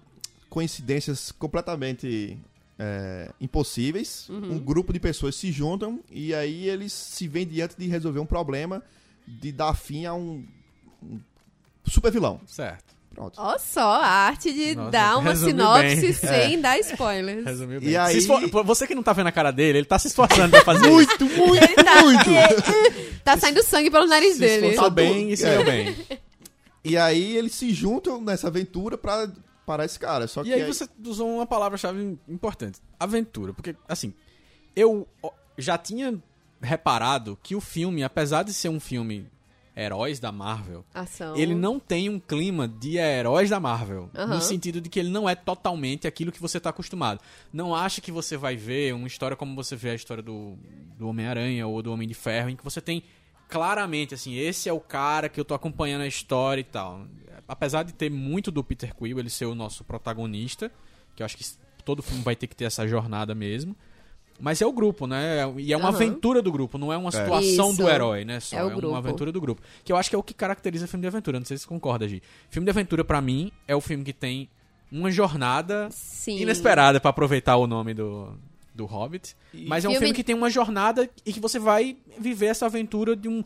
[0.48, 2.38] coincidências completamente
[2.78, 4.52] é, impossíveis, Uhum.
[4.52, 8.24] um grupo de pessoas se juntam e aí eles se veem diante de resolver um
[8.26, 8.82] problema
[9.26, 10.46] de dar fim a um,
[11.02, 11.18] um
[11.86, 12.40] super vilão.
[12.46, 12.96] Certo.
[13.14, 13.34] Pronto.
[13.36, 16.12] Ó só, a arte de Nossa, dar uma sinopse bem.
[16.14, 17.44] sem dar spoilers.
[17.44, 17.96] Resumiu E bem.
[17.96, 20.50] aí- Se esfor- Você que não tá vendo a cara dele, ele tá se esforçando
[20.50, 20.92] pra fazer isso.
[20.92, 22.24] Muito, muito, Ele tá, muito!
[22.24, 24.66] tá saindo sangue pelo nariz Se dele.
[24.68, 25.64] esforçou Tá bem e se deu É.
[25.64, 25.96] bem.
[26.84, 29.28] E aí eles se juntam nessa aventura pra
[29.66, 30.26] parar esse cara.
[30.26, 32.78] Só que E aí você usou uma palavra-chave importante.
[32.98, 33.52] Aventura.
[33.52, 34.14] Porque, assim,
[34.74, 35.06] eu
[35.58, 36.18] já tinha
[36.62, 39.26] reparado que o filme, apesar de ser um filme
[39.76, 41.36] heróis da Marvel, Ação.
[41.36, 44.10] ele não tem um clima de heróis da Marvel.
[44.14, 44.34] Aham.
[44.36, 47.20] No sentido de que ele não é totalmente aquilo que você tá acostumado.
[47.52, 50.56] Não acha que você vai ver uma história como você vê a história do,
[50.98, 53.04] do Homem-Aranha ou do Homem de Ferro, em que você tem
[53.48, 57.06] claramente, assim, esse é o cara que eu tô acompanhando a história e tal.
[57.46, 60.70] Apesar de ter muito do Peter Quill, ele ser o nosso protagonista,
[61.16, 61.44] que eu acho que
[61.84, 63.74] todo filme vai ter que ter essa jornada mesmo.
[64.40, 65.38] Mas é o grupo, né?
[65.56, 65.96] E é uma Aham.
[65.96, 67.82] aventura do grupo, não é uma situação Isso.
[67.82, 68.38] do herói, né?
[68.38, 68.88] Só É o é, grupo.
[68.90, 69.60] uma aventura do grupo.
[69.82, 71.40] Que eu acho que é o que caracteriza filme de aventura.
[71.40, 72.22] Não sei se você concorda, Gi.
[72.48, 74.48] Filme de aventura, pra mim, é o filme que tem
[74.92, 76.38] uma jornada Sim.
[76.38, 78.32] inesperada pra aproveitar o nome do,
[78.78, 79.36] do Hobbit.
[79.66, 82.64] Mas é um Filme- filme que tem uma jornada e que você vai viver essa
[82.66, 83.42] aventura de um.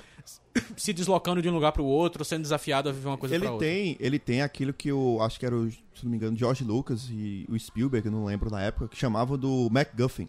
[0.76, 3.52] se deslocando de um lugar pro outro, sendo desafiado a viver uma coisa ele pra
[3.52, 3.66] outra.
[3.66, 6.62] tem, ele tem aquilo que eu acho que era, o, se não me engano, George
[6.62, 10.28] Lucas e o Spielberg, eu não lembro na época, que chamavam do MacGuffin.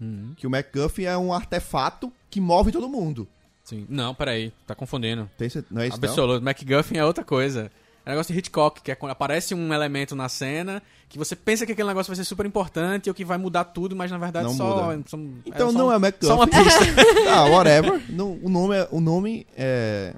[0.00, 0.32] Uhum.
[0.36, 3.26] Que o MacGuffin é um artefato que move todo mundo.
[3.64, 3.84] Sim.
[3.88, 5.28] Não, peraí, tá confundindo.
[5.36, 6.08] Tem, não é isso não?
[6.08, 6.42] Absoluto.
[6.44, 7.70] MacGuffin é outra coisa.
[8.08, 11.36] É um negócio de Hitchcock, que é quando aparece um elemento na cena que você
[11.36, 14.16] pensa que aquele negócio vai ser super importante ou que vai mudar tudo, mas na
[14.16, 14.86] verdade Não só.
[14.92, 15.04] muda.
[15.08, 16.26] são- Então só não um- é MacGuffin.
[16.26, 16.80] Só uma pista.
[17.30, 18.02] ah, whatever.
[18.10, 20.14] Não, o nome, é, o nome é,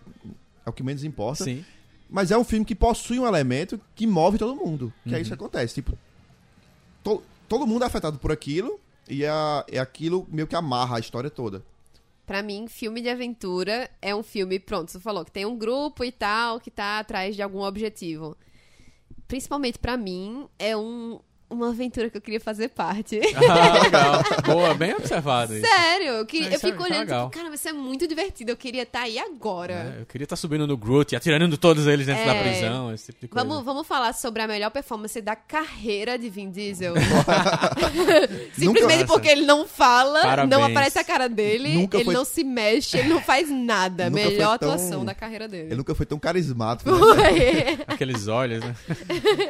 [0.64, 1.42] é o que menos importa.
[1.44, 1.64] Sim.
[2.08, 4.92] Mas é um filme que possui um elemento que move todo mundo.
[5.06, 5.74] Que é isso que acontece.
[5.74, 5.96] Tipo,
[7.02, 9.30] to- todo mundo é afetado por aquilo e é,
[9.70, 11.62] é aquilo meio que amarra a história toda.
[12.30, 16.04] Pra mim, filme de aventura é um filme, pronto, você falou que tem um grupo
[16.04, 18.36] e tal que tá atrás de algum objetivo.
[19.26, 21.18] Principalmente pra mim, é um,
[21.50, 23.20] uma aventura que eu queria fazer parte.
[23.50, 24.22] Ah, legal.
[24.46, 25.66] Boa, bem observado isso.
[25.66, 27.28] Sério, eu, que, É, eu fico é olhando, legal.
[27.30, 29.94] tipo, cara, isso é muito divertido, eu queria estar aí agora.
[29.98, 32.42] É, eu queria estar subindo no Groot e atirando todos eles dentro da É.
[32.42, 33.46] prisão, esse tipo de coisa.
[33.48, 36.94] Vamos, vamos falar sobre a melhor performance da carreira de Vin Diesel.
[38.56, 40.50] Simplesmente porque ele não fala, Parabéns.
[40.50, 44.08] não aparece a cara dele, Nunca ele foi- não se mexe, ele não faz nada.
[44.10, 45.68] Nunca melhor tão- atuação da carreira dele.
[45.68, 46.90] Ele nunca foi tão carismático.
[46.90, 47.78] Né?
[47.86, 48.74] Aqueles olhos, né?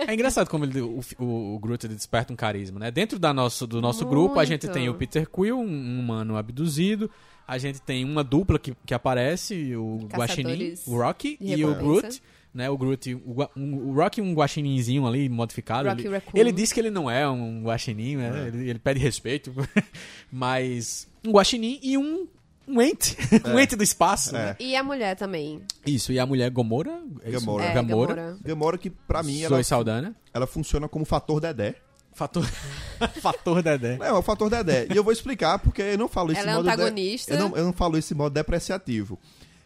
[0.06, 2.90] É engraçado como ele- o, o, o Groot ele desperta um carisma, né?
[2.90, 4.74] Dentro da nosso, do nosso grupo, a gente Muito.
[4.74, 7.10] tem o Peter Quill, um, um humano abduzido.
[7.46, 11.74] A gente tem uma dupla que, que aparece, o Guaxinim, o Rocky de e o.
[11.74, 12.22] Groot.
[12.52, 15.88] Né, o Groot, o, um- o Rocky um guaxininzinho ali, modificado.
[15.88, 16.40] Rocky ele, Raccoon.
[16.40, 18.48] ele diz que ele não é um guaxinim, né?
[18.48, 19.52] Ele, ele pede respeito.
[20.32, 22.26] mas um guaxinim e um,
[22.70, 23.16] um ente.
[23.46, 24.34] um ente do espaço.
[24.36, 24.46] É.
[24.46, 24.56] né?
[24.58, 25.62] E a mulher também.
[25.84, 27.02] Isso, e a mulher Gomora.
[27.22, 27.40] é isso?
[27.40, 27.64] Gamora.
[27.64, 28.14] É, Gamora.
[28.14, 28.38] Gamora.
[28.42, 30.14] Gamora que, pra mim, ela, Zoe Saldana.
[30.32, 31.76] ela funciona como fator Dedé.
[32.12, 32.44] Fator,
[33.22, 33.96] Fator Dedé.
[33.96, 34.86] Não, é o fator Dedé.
[34.92, 36.68] E eu vou explicar porque eu não falo esse Ela é modo...
[36.68, 37.32] antagonista.
[37.32, 39.18] Eu não, eu não falo esse modo depreciativo.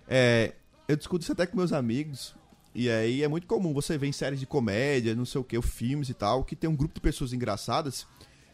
[0.07, 0.53] É,
[0.87, 2.35] eu discuto isso até com meus amigos.
[2.75, 5.61] E aí é muito comum você ver em séries de comédia, não sei o que,
[5.63, 8.07] filmes e tal, que tem um grupo de pessoas engraçadas.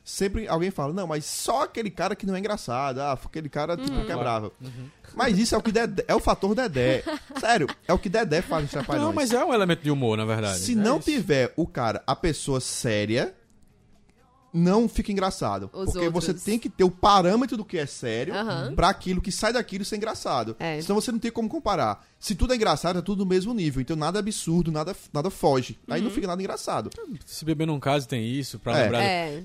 [0.02, 2.98] Sempre alguém fala, não, mas só aquele cara que não é engraçado.
[3.00, 4.52] Ah, aquele cara tipo, que é bravo.
[5.14, 7.04] Mas isso é o que Dedé, é o fator Dedé.
[7.38, 9.06] Sério, é o que Dedé faz nos Trapalhões.
[9.06, 10.58] Não, mas é um elemento de humor, na verdade.
[10.58, 11.10] Se É não isso.
[11.10, 13.34] tiver o cara, a pessoa séria,
[14.52, 15.70] não fica engraçado.
[15.72, 16.44] Os porque você outros.
[16.44, 18.74] tem que ter o parâmetro do que é sério Aham.
[18.74, 20.56] pra aquilo que sai daquilo ser engraçado.
[20.58, 20.80] É.
[20.82, 22.04] Senão você não tem como comparar.
[22.22, 23.80] Se tudo é engraçado, é tudo no mesmo nível.
[23.80, 25.78] Então nada absurdo, nada, nada foge.
[25.88, 26.04] Aí Uhum.
[26.08, 26.90] não fica nada engraçado.
[27.24, 28.82] Se beber num caso tem isso, pra É.
[28.82, 29.02] lembrar.
[29.02, 29.42] É.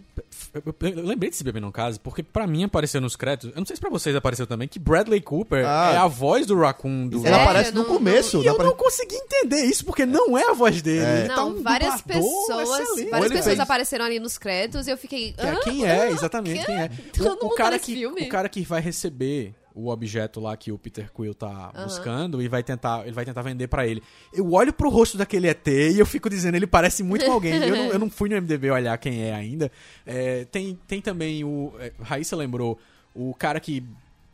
[0.53, 3.51] Eu, eu- eu lembrei de Se Beber Num Caso, porque pra mim apareceu nos créditos,
[3.55, 5.91] eu não sei se pra vocês apareceu também, que Bradley Cooper Ah.
[5.93, 7.39] é a voz do Raccoon do Ele Sério?
[7.41, 8.38] aparece no Não- começo.
[8.38, 11.05] E não eu apare- não consegui entender isso, porque não é a voz dele.
[11.05, 11.19] É.
[11.21, 13.09] Ele tá Não, um várias pessoas, excelente.
[13.09, 15.31] várias pessoas fez- apareceram ali nos créditos e eu fiquei.
[15.33, 15.59] Que é- "Hã?
[15.63, 16.89] quem é, exatamente, quem é.
[17.17, 18.21] Todo O, mundo o cara que, filme.
[18.23, 22.47] o cara que vai receber o objeto lá que o Peter Quill tá buscando e
[22.47, 24.01] vai tentar, ele vai tentar vender pra ele.
[24.33, 27.55] Eu olho pro rosto daquele ET e eu fico dizendo, ele parece muito com alguém.
[27.55, 29.69] Eu não, eu não fui no MDB olhar quem é ainda.
[30.05, 31.73] É, tem, tem também o.
[31.79, 32.79] É, Raíssa lembrou,
[33.13, 33.83] o cara que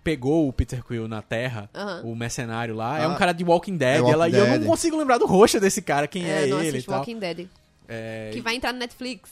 [0.04, 2.02] pegou o Peter Quill na Terra, Aham.
[2.06, 3.98] o mercenário lá, é Ah, um cara de Walking Dead.
[3.98, 4.68] é Walking ela, E eu não Dead.
[4.68, 7.00] consigo lembrar do rosto desse cara, quem é, É, não ele e assiste tal.
[7.00, 7.48] Walking Dead.
[7.88, 9.30] É, Que vai entrar no Netflix.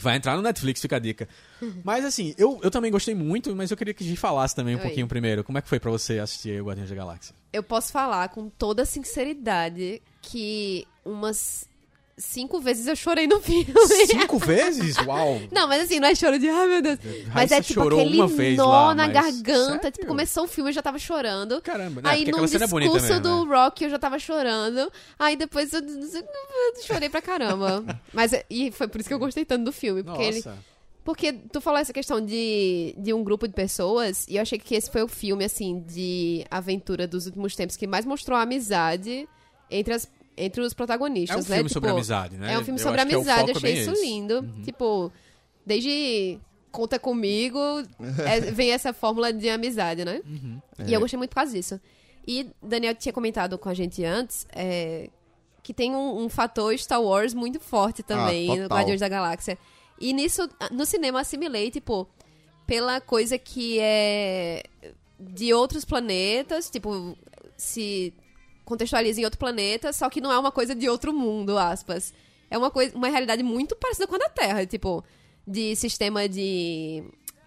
[0.00, 1.28] Vai entrar no Netflix, fica a dica.
[1.84, 4.74] Mas assim, eu, eu também gostei muito, mas eu queria que a gente falasse também
[4.74, 4.84] um Oi.
[4.84, 5.42] pouquinho primeiro.
[5.42, 7.34] Como é que foi pra você assistir o Guardiões da Galáxia?
[7.52, 11.68] Eu posso falar com toda sinceridade que umas
[12.18, 13.66] cinco vezes eu chorei no filme.
[14.06, 14.96] Cinco vezes?
[15.06, 15.40] Uau!
[15.50, 16.98] Não, mas assim, não é choro de, ai meu Deus.
[17.34, 19.72] Mas é tipo chorou aquele uma vez nó lá, na mas- garganta.
[19.82, 19.90] Sério?
[19.92, 21.60] Tipo, começou o filme eu já tava chorando.
[21.62, 22.10] Caramba, né?
[22.10, 23.20] Aí Porque no é discurso mesmo.
[23.20, 23.56] do né?
[23.56, 24.92] Rock eu já tava chorando.
[25.18, 27.84] Aí depois eu, eu chorei pra caramba.
[28.12, 30.02] Mas é- e foi por isso que eu gostei tanto do filme.
[30.02, 30.56] Porque ele, Nossa.
[31.04, 34.74] porque tu falou essa questão de, de um grupo de pessoas, e eu achei que
[34.74, 39.28] esse foi o filme, assim, de aventura dos últimos tempos que mais mostrou a amizade
[39.70, 41.56] entre, as, entre os protagonistas, É um né?
[41.56, 42.52] filme Tipo, sobre amizade, né?
[42.54, 44.02] É um filme Eu sobre é amizade, é achei isso esse.
[44.04, 44.42] lindo.
[44.62, 45.12] Tipo,
[45.66, 46.38] desde
[46.70, 47.58] Conta Comigo,
[48.26, 50.20] é, vem essa fórmula de amizade, né?
[50.24, 50.60] Uhum.
[50.86, 51.80] E eu gostei muito por causa disso.
[52.26, 55.08] E Daniel tinha comentado com a gente antes é,
[55.62, 58.66] que tem um, um fator Star Wars muito forte também Ah, no.
[58.68, 59.58] Guardiões da Galáxia.
[60.00, 62.06] E nisso, no cinema, assimilei, tipo,
[62.66, 64.62] pela coisa que é
[65.18, 67.16] de outros planetas, tipo,
[67.56, 68.12] se
[68.68, 72.12] contextualiza em outro planeta, só que não é uma coisa de outro mundo, aspas.
[72.50, 75.02] É uma coisa, uma realidade muito parecida com a da Terra, tipo,
[75.46, 77.02] de sistema de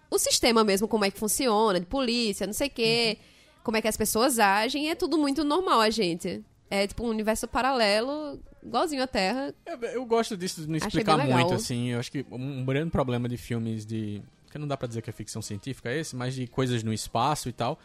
[0.10, 3.18] o sistema mesmo, como é que funciona, de polícia, não sei o quê,
[3.64, 6.44] como é que as pessoas agem, é tudo muito normal a gente.
[6.70, 9.54] É tipo um universo paralelo, igualzinho à Terra.
[9.66, 11.90] Eu, eu gosto disso de não explicar muito, assim.
[11.90, 14.22] Eu acho que um, um grande problema de filmes de.
[14.50, 16.92] Que não dá pra dizer que é ficção científica é esse, mas de coisas no
[16.92, 17.78] espaço e tal.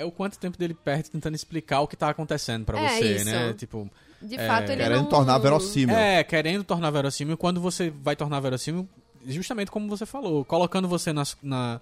[0.00, 3.16] É o quanto tempo dele perde tentando explicar o que tá acontecendo pra É você,
[3.16, 3.24] isso.
[3.26, 3.52] né?
[3.52, 3.90] Tipo,
[4.22, 5.08] De É, fato, ele Querendo não...
[5.08, 5.94] tornar verossímil.
[5.94, 8.88] É, querendo tornar verossímil, quando você vai tornar verossímil,
[9.26, 11.80] justamente como você falou, colocando você na, na,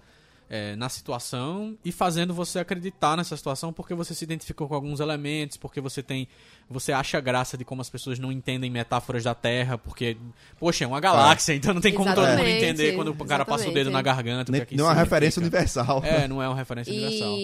[0.49, 4.99] é, na situação e fazendo você acreditar nessa situação porque você se identificou com alguns
[4.99, 6.27] elementos, porque você tem.
[6.69, 10.17] Você acha graça de como as pessoas não entendem metáforas da Terra, porque,
[10.59, 13.45] poxa, é uma galáxia, então não tem como todo mundo Exatamente, entender quando o cara
[13.45, 13.93] passa o dedo exatamente.
[13.93, 14.51] na garganta.
[14.51, 16.01] Nem, que é que nem uma referência universal.
[16.03, 17.35] É, não é uma referência universal.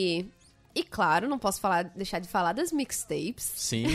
[0.75, 0.83] E...
[0.83, 3.51] claro, não posso falar, deixar de falar das mixtapes.
[3.55, 3.85] Sim,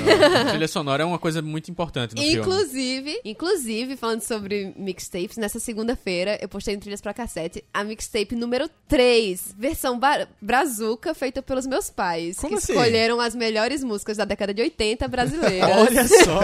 [0.42, 2.38] a trilha sonora é uma coisa muito importante no filme.
[2.38, 8.34] Inclusive, inclusive, falando sobre mixtapes, nessa segunda-feira eu postei no Trilhas pra Cassete a mixtape
[8.34, 9.98] número 3, versão
[10.40, 12.72] brazuca, feita pelos meus pais, Como que assim?
[12.72, 15.70] escolheram as melhores músicas da década de 80 brasileiras.
[15.78, 16.40] Olha só!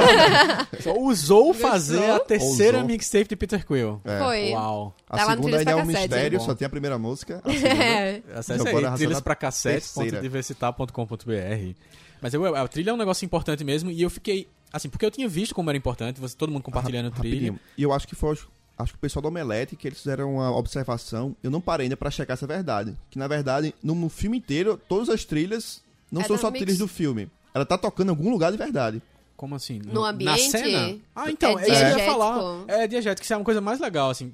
[0.83, 2.14] só usou fazer Gostou?
[2.16, 2.88] a terceira Ousou.
[2.88, 4.01] mixtape de Peter Quill.
[4.05, 4.18] É.
[4.18, 4.51] Foi.
[4.51, 4.94] Uau!
[5.09, 6.99] A Tá no segunda Trilhas ainda é pra um Cassete, mistério, só tem a primeira
[6.99, 7.40] música.
[7.44, 8.22] A segunda- É.
[8.35, 10.20] Acesse Agora aí, a trilhas pra da terceira.
[10.30, 11.74] cassete.diversitar.com.br.
[12.20, 14.48] Mas eu, a trilha é um negócio importante mesmo, e eu fiquei.
[14.72, 17.34] Assim, porque eu tinha visto como era importante, você, todo mundo compartilhando trilha.
[17.50, 17.60] Rapidinho.
[17.76, 18.36] E eu acho que foi.
[18.78, 21.96] Acho que o pessoal do Omelete, que eles fizeram uma observação, eu não parei ainda
[21.96, 22.94] pra checar essa verdade.
[23.10, 26.78] Que na verdade, no, filme inteiro, todas as trilhas não É são só mix- trilhas
[26.78, 27.30] do filme.
[27.54, 29.00] Ela tá tocando em algum lugar de verdade.
[29.37, 29.81] Como assim?
[29.85, 30.99] No Na ambiente, cena?
[31.14, 32.64] Ah, então, é é isso que eu ia falar.
[32.68, 34.33] É diegético, isso é uma coisa mais legal, assim.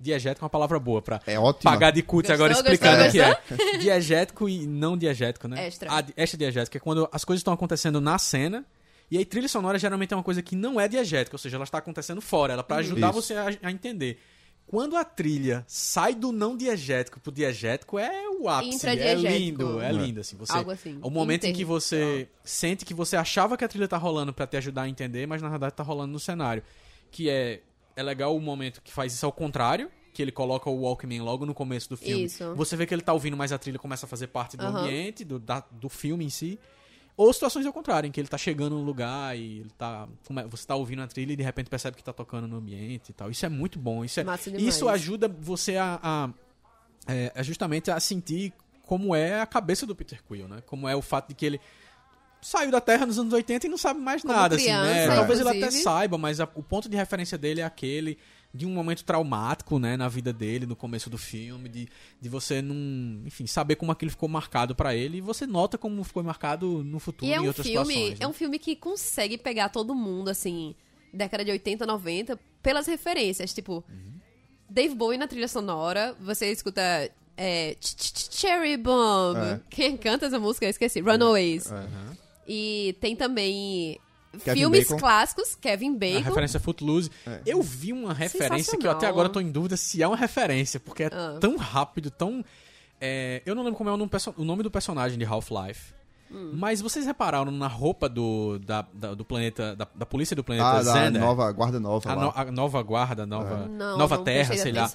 [0.00, 1.64] Diegético é uma palavra boa pra É ótimo.
[1.64, 3.76] pagar de cut Gostou, agora explicando o que é.
[3.78, 5.66] Diegético e não diegético, né?
[5.66, 5.90] Extra.
[5.92, 8.64] Ah, extra diegético é quando as coisas estão acontecendo na cena
[9.10, 11.64] e aí trilha sonora geralmente é uma coisa que não é diegética, ou seja, ela
[11.64, 13.22] está acontecendo fora, ela para ajudar Isso.
[13.22, 14.18] você a, a entender.
[14.68, 19.90] Quando a trilha sai do não diegético pro diegético é o ápice, é lindo, é
[19.90, 20.36] lindo assim.
[20.36, 20.98] Você, Algo assim.
[21.02, 24.46] o momento em que você sente que você achava que a trilha tá rolando pra
[24.46, 26.62] te ajudar a entender, mas na verdade tá rolando no cenário.
[27.10, 27.62] Que é,
[27.96, 31.46] é legal o momento que faz isso ao contrário, que ele coloca o Walkman logo
[31.46, 32.24] no começo do filme.
[32.24, 32.54] Isso.
[32.54, 34.80] Você vê que ele tá ouvindo, mas a trilha começa a fazer parte do Aham.
[34.80, 36.58] ambiente, do, da- do filme em si.
[37.18, 40.08] Ou situações ao contrário, em que ele tá chegando num lugar e ele tá,
[40.48, 43.12] você tá ouvindo a trilha e de repente percebe que tá tocando no ambiente e
[43.12, 43.28] tal.
[43.28, 44.04] Isso é muito bom.
[44.04, 44.24] Isso, é,
[44.68, 46.30] isso ajuda você a, a-
[47.08, 48.52] é, é justamente a sentir
[48.86, 50.62] como é a cabeça do Peter Quill, né?
[50.64, 51.60] Como é o fato de que ele
[52.40, 55.16] saiu da Terra nos anos 80 e não sabe mais Como nada, criança, assim, né?
[55.16, 58.16] Talvez ele até saiba, mas a- o ponto de referência dele é aquele
[58.52, 61.88] de um momento traumático, né, na vida dele, no começo do filme, de,
[62.20, 62.74] de você não,
[63.26, 66.98] enfim, saber como aquilo ficou marcado pra ele e você nota como ficou marcado no
[66.98, 68.18] futuro E é em um outras filme, situações.
[68.18, 68.24] né?
[68.24, 70.74] é um filme que consegue pegar todo mundo, assim,
[71.12, 73.52] década de 80, 90, pelas referências.
[73.52, 74.18] Tipo, Uhum.
[74.70, 76.80] Dave Bowie na trilha sonora, você escuta
[77.36, 79.36] é, Ch- Ch- Ch- Cherry Bomb.
[79.38, 79.60] É.
[79.70, 80.66] Quem canta essa música?
[80.66, 81.00] Eu esqueci.
[81.00, 81.70] Runaways.
[81.70, 81.86] É.
[82.46, 83.98] E tem também
[84.44, 84.96] Kevin filmes Bacon.
[85.00, 86.20] clássicos, Kevin A Bacon.
[86.22, 87.10] referência Footloose.
[87.26, 87.40] É.
[87.46, 90.78] Eu vi uma referência que eu até agora tô em dúvida se é uma referência,
[90.78, 91.36] porque é Ah.
[91.40, 92.44] tão rápido, tão.
[93.00, 95.94] é, eu não lembro como é o nome, o nome do personagem de Half-Life.
[96.30, 96.50] Hum.
[96.52, 99.74] Mas vocês repararam na roupa do, da, da- do planeta.
[99.74, 101.20] Da, da polícia do planeta Ah, da Xander?
[101.22, 102.22] nova, guarda nova A, lá.
[102.24, 104.90] no- a nova guarda, nova, Não, nova não terra, sei lá.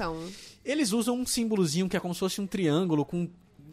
[0.64, 3.28] Eles usam um símbolozinho que é como se fosse um triângulo com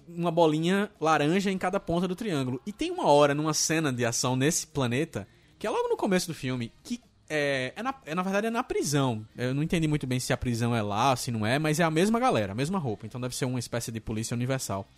[0.09, 2.61] uma bolinha laranja em cada ponta do triângulo.
[2.67, 5.29] E tem uma hora numa cena de ação nesse planeta,
[5.61, 8.51] que é logo no começo do filme, que é, é, na, é, na verdade é
[8.51, 9.25] na prisão.
[9.37, 11.85] Eu não entendi muito bem se a prisão é lá, se não é, mas é
[11.85, 13.07] a mesma galera, a mesma roupa.
[13.07, 14.89] Então deve ser uma espécie de polícia universal.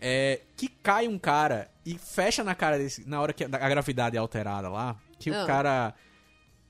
[0.00, 3.68] É, que cai um cara e fecha na cara desse, na hora que a, a
[3.68, 5.46] gravidade é alterada lá, que o Ah.
[5.46, 5.94] cara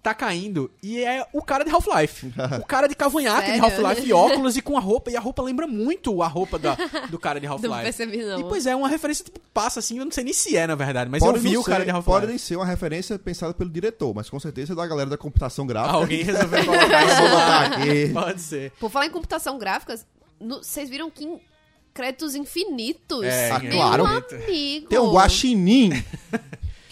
[0.04, 2.30] tá caindo e é o cara de Half-Life.
[2.60, 3.58] o cara de cavanhaque de?
[3.58, 5.10] Half-Life e óculos e com a roupa.
[5.10, 6.76] E a roupa lembra muito a roupa da,
[7.10, 7.82] do cara de Não Half-Life.
[7.82, 8.40] percebi, não.
[8.40, 10.74] E pois é, uma referência tipo, passa assim, eu não sei nem se é na
[10.74, 12.26] verdade, mas Pode eu vi não o cara de Pode Half-Life.
[12.28, 15.66] nem ser uma referência pensada pelo diretor, mas com certeza é da galera da computação
[15.66, 15.96] gráfica.
[15.96, 17.64] Alguém resolveu colocar isso Vou botar lá.
[17.64, 18.08] aqui.
[18.12, 18.70] Pode ser.
[18.78, 19.98] Por falar em computação gráfica,
[20.38, 21.40] vocês viram que em
[21.94, 23.24] créditos infinitos?
[23.24, 24.04] É, Ah, claro.
[24.06, 24.86] amigo.
[24.88, 25.90] Tem o Guaxinim,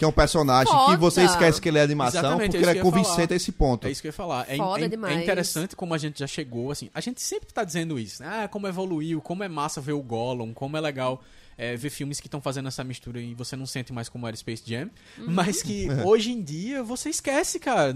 [0.03, 0.97] que é um personagem que Foda.
[0.97, 3.31] você esquece que ele é animação, Exatamente, porque é ele que é convincente falar.
[3.31, 3.87] a esse ponto.
[3.87, 4.45] É isso que eu ia falar.
[4.49, 5.21] É, Foda é- é demais.
[5.21, 6.89] interessante como a gente já chegou, assim.
[6.93, 8.43] A gente sempre tá dizendo isso, né?
[8.43, 11.21] Ah, como evoluiu, como é massa ver o Gollum, como é legal
[11.57, 14.35] é, ver filmes que estão fazendo essa mistura e você não sente mais como era
[14.35, 14.89] Space Jam.
[15.17, 15.25] Uhum.
[15.27, 17.95] Mas que hoje em dia você esquece, cara.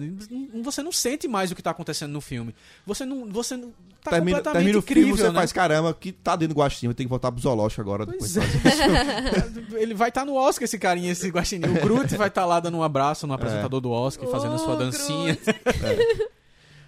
[0.63, 2.53] Você não sente mais o que tá acontecendo no filme.
[2.85, 3.27] Você não.
[3.31, 3.73] Você não.
[4.03, 5.39] Tá termina, completamente termina o incrível, filme, você né?
[5.39, 8.05] faz caramba, que tá dentro do Guaxinim, tem que voltar pro zoológico agora.
[8.05, 9.31] Pois depois é.
[9.31, 9.65] fazer.
[9.75, 11.67] Ele vai estar no Oscar, esse carinha, esse guaxinim.
[11.67, 14.75] O Groot vai estar lá dando um abraço no apresentador do Oscar, fazendo a sua
[14.77, 15.37] dancinha.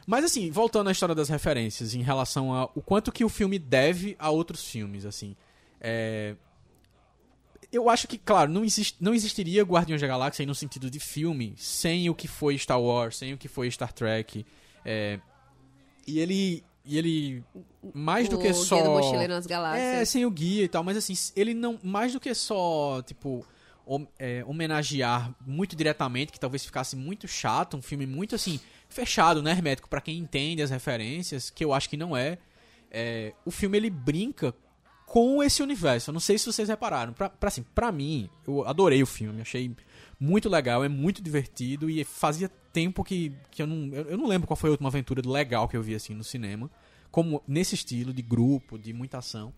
[0.07, 4.15] Mas assim, voltando à história das referências, em relação ao quanto que o filme deve
[4.17, 5.35] a outros filmes, assim.
[5.79, 6.35] é,
[7.71, 11.53] Eu acho que, claro, não, exist, não existiria Guardiões da Galáxia no sentido de filme
[11.57, 14.45] sem o que foi Star Wars, sem o que foi Star Trek.
[14.85, 15.19] é,
[16.07, 16.63] E ele.
[16.85, 17.43] E ele.
[17.93, 18.77] Mais do o que só.
[18.77, 20.09] Guia do Mochileiro nas É, Galáxias.
[20.09, 21.77] sem o guia e tal, mas assim, ele não.
[21.83, 23.45] Mais do que só, tipo,
[23.85, 29.43] hom- é, homenagear muito diretamente, que talvez ficasse muito chato, um filme muito assim, fechado,
[29.43, 32.39] né, hermético, pra quem entende as referências, que eu acho que não é.
[32.89, 34.51] é, o filme ele brinca
[35.09, 36.11] com esse universo.
[36.11, 37.11] Eu não sei se vocês repararam.
[37.13, 39.75] Pra, pra, assim, pra mim, eu adorei o filme, achei
[40.19, 43.91] muito legal, é muito divertido e fazia tempo que, que eu não.
[43.91, 46.23] Eu, eu não lembro qual foi a última aventura legal que eu vi assim no
[46.23, 46.69] cinema.
[47.09, 49.51] Como nesse estilo de grupo, de muita ação.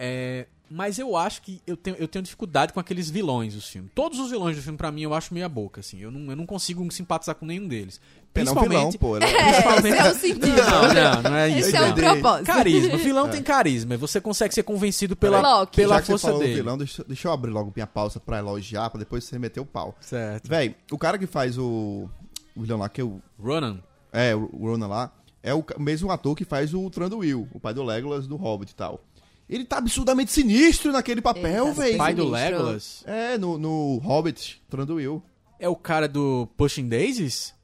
[0.00, 3.90] É, mas eu acho que eu tenho, eu tenho dificuldade com aqueles vilões do filme.
[3.94, 5.98] Todos os vilões do filme, pra mim, eu acho meia boca, assim.
[5.98, 8.00] Eu não, eu não consigo simpatizar com nenhum deles.
[8.34, 8.98] Ele é um vilão, Principalmente.
[8.98, 9.16] pô.
[9.16, 9.28] Ele é...
[9.28, 10.46] É, esse é o sentido.
[10.46, 11.68] Não, não, não é isso.
[11.70, 12.46] Esse é o propósito.
[12.46, 12.96] Carisma.
[12.98, 13.96] Vilão tem carisma.
[13.96, 15.74] Você consegue ser convencido pela, Loki.
[15.76, 16.54] pela Já que você força falou do dele.
[16.56, 19.66] vilão, deixa, deixa eu abrir logo minha pausa pra elogiar, pra depois você meter o
[19.66, 19.96] pau.
[20.00, 20.46] Certo.
[20.48, 22.08] Véi, o cara que faz o,
[22.54, 23.80] o vilão lá, que é o, Ronan.
[24.12, 27.82] é, o Ronan lá, é o mesmo ator que faz o Tranduil, o pai do
[27.82, 29.00] Legolas do Hobbit e tal.
[29.48, 31.96] Ele tá absurdamente sinistro naquele papel, Ele tá véi.
[31.96, 32.28] Pai do.
[32.28, 33.02] Legolas.
[33.06, 35.22] É, no, no Hobbit, Tranduil.
[35.58, 37.54] É o cara do Pushing Daisies?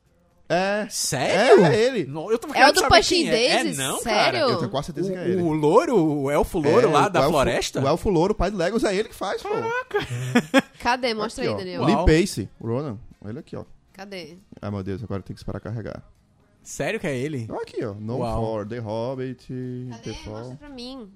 [0.49, 0.87] É.
[0.91, 1.65] Sério?
[1.65, 2.05] É, é ele.
[2.07, 3.31] Não, eu tava É o do Pushing quem é.
[3.31, 3.79] Daisies?
[3.79, 4.41] É não, Sério?
[4.41, 4.53] cara.
[4.53, 5.43] Eu tenho quase certeza que é ele.
[5.43, 7.81] O, o louro, o elfo louro É, lá o da elfo- floresta?
[7.83, 9.49] O Elfo Louro, o pai do Legolas, é ele que faz, pô.
[10.81, 11.15] Cadê?
[11.15, 11.59] Mostra Aqui, aí, ó.
[11.59, 11.85] Daniel.
[12.07, 12.99] Lee Pace, o Ronan.
[13.25, 13.65] Olha aqui, ó.
[13.93, 14.37] Cadê?
[14.61, 16.03] Ai, meu Deus, agora tem que esperar carregar.
[16.63, 17.47] Sério que é ele?
[17.51, 17.95] Olha aqui, ó.
[17.95, 18.43] No Uau.
[18.43, 19.47] for The Hobbit,
[19.91, 20.03] Cadê?
[20.03, 20.39] The Fall.
[20.39, 21.09] Mostra pra mim.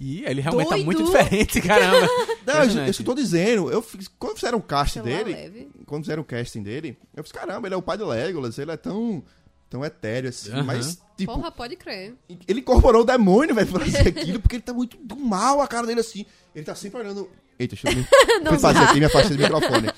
[0.00, 0.84] Ih, ele realmente tá Doido.
[0.84, 2.06] muito diferente, caramba.
[2.46, 2.98] Não, Impressionante.
[2.98, 5.68] eu, eu tô dizendo, eu fiz, quando fizeram o casting Celular dele, leve.
[5.86, 8.70] quando fizeram o casting dele, eu fiz, caramba, ele é o pai do Legolas, ele
[8.70, 9.24] é tão,
[9.68, 10.62] tão etéreo assim, Aham.
[10.62, 12.14] mas, tipo, Porra, pode crer.
[12.46, 15.66] ele incorporou o demônio, velho, pra fazer aquilo, porque ele tá muito do mal, a
[15.66, 17.28] cara dele assim, ele tá sempre olhando...
[17.58, 18.06] Eita, deixa eu me...
[18.44, 19.88] Não Fui fazer aqui, me afastei do microfone.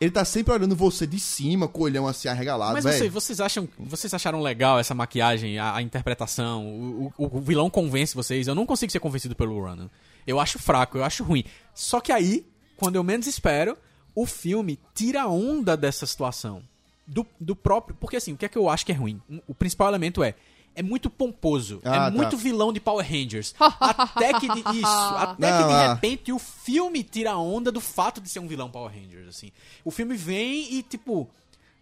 [0.00, 2.96] Ele tá sempre olhando você de cima, com o olhão assim, arregalado, Mas velho.
[2.98, 6.64] vocês, vocês acham, vocês acharam legal essa maquiagem, a, a interpretação?
[6.66, 8.46] O, o- o vilão convence vocês?
[8.46, 9.90] Eu não consigo ser convencido pelo Ronan.
[10.26, 11.44] Eu acho fraco, eu acho ruim.
[11.74, 13.76] Só que aí, quando eu menos espero,
[14.14, 16.62] o filme tira onda dessa situação.
[17.06, 17.96] Do, do próprio.
[17.98, 19.20] Porque assim, o que é que eu acho que é ruim?
[19.48, 20.34] O principal elemento é.
[20.78, 21.80] É muito pomposo.
[21.84, 22.10] Ah, é tá.
[22.12, 23.52] muito vilão de Power Rangers.
[23.58, 24.46] até que.
[24.46, 24.86] De, isso.
[24.86, 25.94] Até Não, que de ah.
[25.94, 29.50] repente o filme tira onda do fato de ser um vilão Power Rangers, assim.
[29.84, 31.28] O filme vem e, tipo.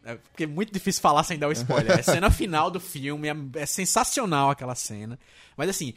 [0.02, 1.98] É, porque é muito difícil falar sem dar o spoiler.
[1.98, 5.18] É a cena final do filme, é, é sensacional aquela cena.
[5.58, 5.92] Mas assim,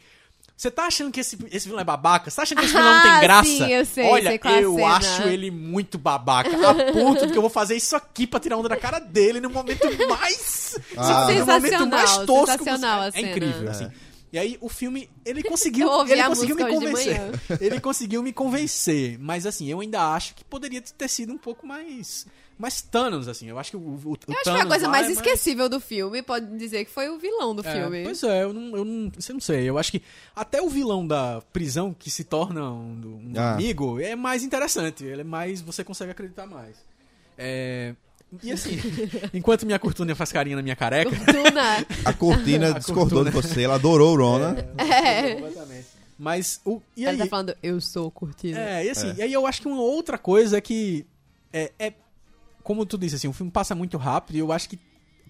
[0.60, 2.28] você tá achando que esse, esse vilão é babaca?
[2.28, 3.48] Você tá achando que esse vilão não Ah, tem graça?
[3.48, 4.86] sim, eu sei, Olha, sei é eu cena.
[4.88, 6.50] acho ele muito babaca.
[6.50, 9.40] A ponto de que eu vou fazer isso aqui pra tirar onda da cara dele
[9.40, 10.78] no momento mais.
[10.98, 11.28] Ah.
[11.32, 12.62] no momento mais tosco.
[13.14, 13.90] é incrível, assim.
[14.30, 17.20] E aí o filme, ele conseguiu, ele conseguiu me convencer.
[17.58, 21.66] Ele conseguiu me convencer, mas assim, eu ainda acho que poderia ter sido um pouco
[21.66, 22.26] mais
[22.60, 23.48] mais Thanos assim.
[23.48, 25.68] Eu acho que o, o, o Eu acho Thanos que a coisa mais é esquecível
[25.68, 28.02] do filme pode dizer que foi o vilão do é, filme.
[28.04, 29.68] Pois é, eu não, eu não, eu não sei.
[29.68, 30.02] Eu acho que
[30.36, 33.54] até o vilão da prisão que se torna um, um Ah.
[33.54, 35.04] amigo é mais interessante.
[35.04, 35.60] Ele é mais.
[35.62, 36.76] Você consegue acreditar mais.
[37.38, 37.94] É,
[38.42, 38.78] e assim,
[39.34, 41.10] enquanto minha cortina faz carinha na minha careca.
[41.10, 41.86] Tuna.
[42.04, 44.56] A cortina A discordou de você, ela adorou o Rona.
[44.78, 45.34] É.
[45.34, 45.86] Completamente.
[46.18, 46.82] Mas o.
[46.94, 48.58] E Ela aí, tá falando, eu sou cortina.
[48.60, 51.06] É, e assim, e aí eu acho que uma outra coisa é que
[51.50, 51.94] é, é-
[52.70, 54.78] como tu disse assim, o filme passa muito rápido e eu acho que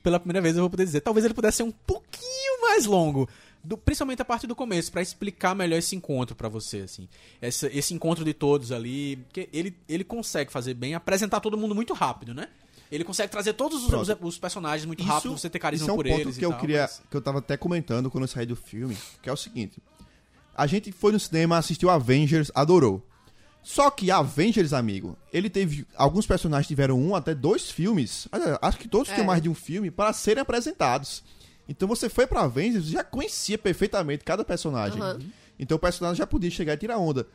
[0.02, 3.26] pela primeira vez eu vou poder dizer, talvez ele pudesse ser um pouquinho mais longo,
[3.64, 7.08] do- principalmente a parte do começo, pra explicar melhor esse encontro pra você assim.
[7.40, 11.74] Essa- esse encontro de todos ali, porque ele ele consegue fazer bem, apresentar todo mundo
[11.74, 12.48] muito rápido, né?
[12.92, 15.94] Ele consegue trazer todos os, os- os personagens muito rápido, você ter carisma isso é
[15.94, 18.24] um por ponto eles que eu tal, queria, mas- que eu tava até comentando quando
[18.24, 19.82] eu saí do filme, que é o seguinte.
[20.54, 23.02] A gente foi no cinema, assistiu Avengers, adorou.
[23.62, 25.86] Só que Avengers, amigo, ele teve.
[25.94, 28.26] Alguns personagens tiveram um até dois filmes.
[28.62, 29.14] Acho que todos É.
[29.14, 31.22] tinham mais de um filme para serem apresentados.
[31.68, 35.00] Então você foi pra Avengers e já conhecia perfeitamente cada personagem.
[35.00, 35.18] Aham.
[35.58, 37.26] Então o personagem já podia chegar e tirar onda.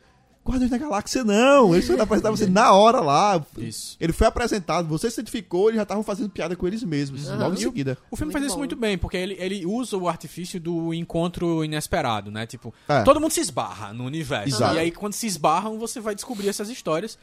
[0.46, 1.74] Guardiões da Galáxia, não!
[1.74, 3.44] Eles foram apresentar você na hora lá.
[3.58, 3.96] Isso.
[4.00, 7.28] Ele foi apresentado, você se identificou, eles já estavam fazendo piada com eles mesmos.
[7.28, 7.38] Aham.
[7.38, 7.98] Logo em E o- seguida.
[8.10, 8.58] O filme Muito faz isso bom.
[8.60, 12.46] muito bem, porque ele, ele usa o artifício do encontro inesperado, né?
[12.46, 13.02] Tipo, É.
[13.02, 14.56] todo mundo se esbarra no universo.
[14.56, 14.74] Exato.
[14.74, 17.18] E aí, quando se esbarram, você vai descobrir essas histórias.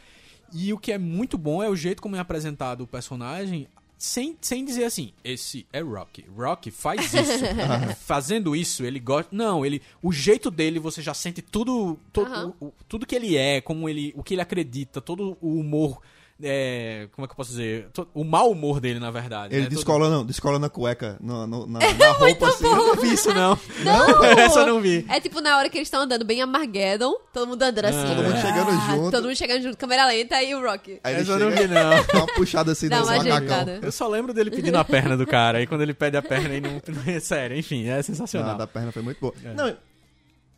[0.53, 3.67] E o que é muito bom é o jeito como é apresentado o personagem,
[4.05, 6.25] sem, sem dizer assim, esse é Rocky.
[6.37, 7.45] Rocky faz isso.
[8.05, 9.29] Fazendo isso, ele gosta.
[9.33, 9.81] Não, ele.
[10.01, 11.97] O jeito dele, você já sente tudo.
[12.11, 12.21] to-
[12.59, 14.11] o- o- tudo que ele é, como ele.
[14.17, 16.01] O que ele acredita, todo o humor.
[16.43, 17.87] É, como é que eu posso dizer?
[18.13, 19.53] O mau humor dele, na verdade.
[19.53, 19.67] Ele né?
[19.69, 22.65] Todo- descolando, descolando a cueca no, no- na, na roupa assim.
[22.65, 23.57] Eu não vi isso, não.
[23.83, 24.23] Não!
[24.37, 25.05] Essa eu não vi.
[25.09, 28.07] É tipo na hora que eles estão andando bem Armageddon, todo mundo andando assim.
[28.15, 29.11] Todo mundo chegando junto.
[29.11, 30.99] Todo mundo chegando junto, câmera lenta e o Rocky.
[31.03, 31.89] Aí ele eu não vi, não.
[32.05, 33.79] dá uma puxada assim Dá no uma macacão.
[33.81, 35.57] Eu só lembro dele pedindo a perna do cara.
[35.59, 36.81] Aí quando ele pede a perna, e não.
[37.07, 38.57] É sério, enfim, é Ah, sensacional.
[38.57, 39.33] da perna foi muito boa.
[39.43, 39.53] É.
[39.53, 39.75] Não,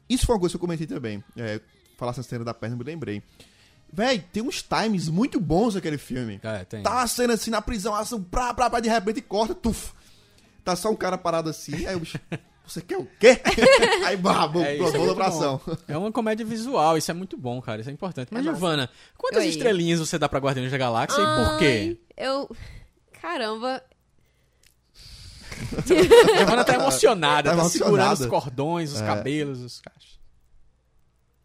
[0.10, 1.24] isso foi uma coisa que eu comentei também.
[1.38, 1.60] É,
[1.98, 3.22] falar essa cena da perna, eu me lembrei.
[3.96, 6.38] Véi, tem uns times muito bons naquele filme.
[6.44, 6.84] É, tem.
[6.84, 9.94] Tá uma cena assim na prisão, ação, pra, pra, pra, de repente corta, tuf.
[10.66, 12.20] Tá só um cara parado assim, aí o bicho,
[12.68, 13.40] você quer o quê?
[14.06, 14.98] aí, bah, bum, É, pronto,
[15.88, 15.94] é.
[15.94, 17.80] É uma comédia visual, isso é muito bom, cara.
[17.80, 18.28] Isso é importante.
[18.32, 18.50] Mas, É.
[18.50, 19.50] Giovana, quantas Oi.
[19.50, 21.98] estrelinhas você dá pra Guardiões da Galáxia e por quê?
[22.18, 22.50] Ai, Eu.
[23.22, 23.82] Caramba.
[26.38, 28.24] Giovana tá emocionada, Tá tá, segurando emocionada.
[28.24, 29.06] os cordões, os É.
[29.06, 30.20] cabelos, os cachos.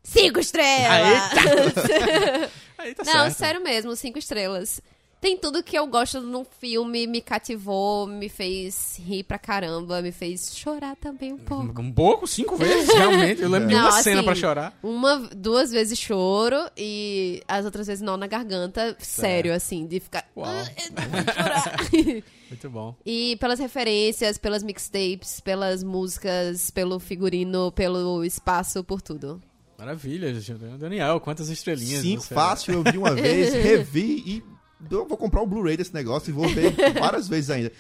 [0.02, 1.30] Cinco estrelas!
[2.78, 3.34] Aí tá Não, certo.
[3.36, 4.80] sério mesmo, cinco estrelas.
[5.20, 10.10] Tem tudo que eu gosto num filme, me cativou, me fez rir pra caramba, me
[10.10, 11.82] fez chorar também um pouco.
[11.82, 13.42] Um pouco, cinco vezes, realmente.
[13.42, 14.78] Eu lembro de Não, uma cena assim, pra chorar.
[14.82, 20.26] Uma, duas vezes choro e as outras vezes nó na garganta, sério, assim, de ficar.
[20.34, 20.48] Uau.
[20.48, 20.64] "Ah,
[20.96, 21.76] não vou chorar."
[22.50, 22.96] Muito bom.
[23.04, 29.40] e pelas referências, pelas mixtapes, pelas músicas, pelo figurino, pelo espaço, por tudo.
[29.80, 30.32] Maravilha,
[30.78, 32.02] Daniel, quantas estrelinhas?
[32.02, 34.42] Sim, você- fácil, eu vi uma vez, revi e
[34.90, 37.72] eu vou comprar o Blu-ray desse negócio e vou ver várias vezes ainda.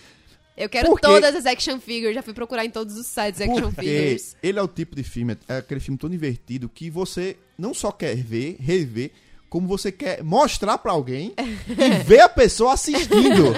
[0.56, 1.06] Eu quero Por quê?
[1.06, 4.36] todas as action figures, já fui procurar em todos os sites action Porque figures.
[4.42, 7.90] ele é o tipo de filme, é aquele filme todo invertido que você não só
[7.92, 9.10] quer ver, rever,
[9.48, 13.52] como você quer mostrar pra alguém e ver a pessoa assistindo.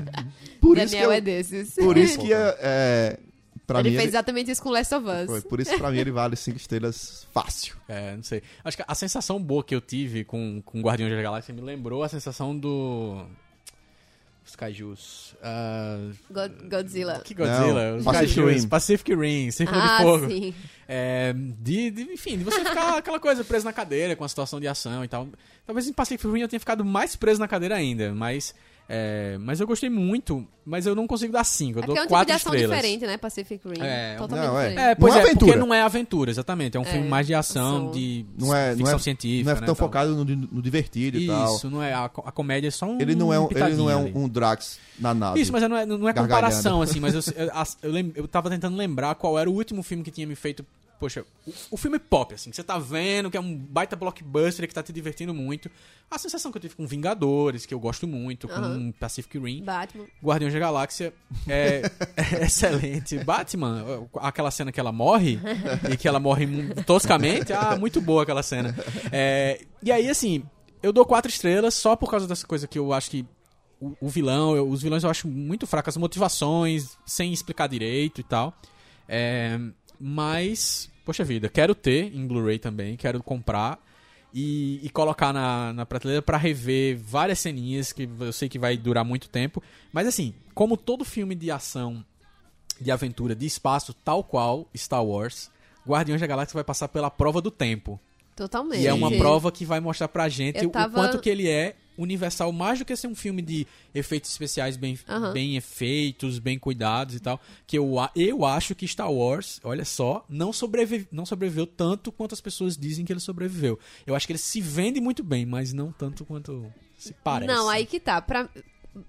[0.60, 1.74] Por isso que Daniel eu, é desses.
[1.74, 3.18] por isso que é, é,
[3.66, 5.26] pra ele mim fez ele, exatamente isso com Last of Us.
[5.26, 7.74] foi, por isso pra mim ele vale cinco estrelas fácil.
[7.88, 8.42] É, não sei.
[8.64, 12.02] Acho que a sensação boa que eu tive com, com Guardiões da Galáxia me lembrou
[12.02, 13.24] a sensação do.
[14.44, 15.34] Os Kaijus.
[15.42, 15.98] Ah,
[16.30, 17.20] God- Godzilla.
[17.24, 17.90] que Godzilla?
[17.92, 18.62] Não, os Pacific Kaijus.
[18.62, 18.68] Rim.
[18.68, 20.28] Pacific Rim, Círculo Ah, de Fogo.
[20.28, 20.54] sim.
[20.88, 24.60] É, de, de- enfim, de você ficar aquela coisa preso na cadeira com a situação
[24.60, 25.28] de ação e tal.
[25.66, 28.54] Talvez em Pacific Rim eu tenha ficado mais preso na cadeira ainda, mas
[28.88, 31.78] É, mas eu gostei muito, mas eu não consigo dar 5.
[31.80, 32.76] Eu É dou porque é um tipo de 4 ação estrelas.
[32.76, 33.16] diferente, né?
[33.16, 33.80] Pacific Rim.
[33.80, 34.68] É, Totalmente não, é.
[34.68, 34.88] diferente.
[34.90, 35.66] É, pois Não é é, porque aventura.
[35.66, 36.76] não é aventura, exatamente.
[36.76, 39.44] É um filme É, mais de ação, de Não é, não ficção é, científica.
[39.44, 39.86] não é né, tão tal.
[39.86, 41.54] focado no, no divertido e tal.
[41.56, 41.92] Isso, não é.
[41.92, 43.00] A, a comédia é só um.
[43.00, 45.40] Ele não é um, ele não é um, um Drax na nave.
[45.40, 47.50] Isso, mas não é, não é comparação, assim, mas eu, eu,
[47.82, 50.64] eu, lem- eu tava tentando lembrar qual era o último filme que tinha me feito.
[50.98, 54.66] Poxa, o, o filme pop, assim, que você tá vendo, que é um baita blockbuster
[54.66, 55.70] que tá te divertindo muito.
[56.10, 58.92] A sensação que eu tive com Vingadores, que eu gosto muito, com Aham.
[58.98, 59.62] Pacific Rim.
[59.62, 60.06] Batman.
[60.22, 61.12] Guardiões da Galáxia
[61.46, 61.82] é,
[62.16, 63.18] é excelente.
[63.18, 65.38] Batman, aquela cena que ela morre
[65.92, 66.46] e que ela morre
[66.86, 68.74] toscamente, ah, muito boa aquela cena.
[69.12, 70.42] É, e aí, assim,
[70.82, 73.26] eu dou quatro estrelas só por causa dessa coisa que eu acho que
[73.80, 78.20] o, o vilão, eu- os vilões eu acho muito fracos, as motivações, sem explicar direito
[78.20, 78.56] e tal.
[79.08, 79.58] É,
[80.00, 83.78] mas, poxa vida, quero ter em Blu-ray também, quero comprar
[84.32, 88.76] e, e colocar na, na prateleira pra rever várias ceninhas que eu sei que vai
[88.76, 89.62] durar muito tempo.
[89.92, 92.04] Mas assim, como todo filme de ação,
[92.80, 95.50] de aventura, de espaço, tal qual Star Wars,
[95.86, 97.98] Guardiões da Galáxia vai passar pela prova do tempo.
[98.34, 98.82] Totalmente.
[98.82, 101.48] E é uma prova que vai mostrar pra gente Eu o tava- quanto que ele
[101.48, 104.98] é universal, mais do que ser um filme de efeitos especiais bem,
[105.32, 107.40] bem feitos, bem cuidados e tal.
[107.66, 112.34] Que eu, eu acho que Star Wars, olha só, não, sobrevive, não sobreviveu tanto quanto
[112.34, 113.78] as pessoas dizem que ele sobreviveu.
[114.06, 117.52] Eu acho que ele se vende muito bem, mas não tanto quanto se parece.
[117.52, 118.20] Não, aí que tá.
[118.20, 118.48] Pra...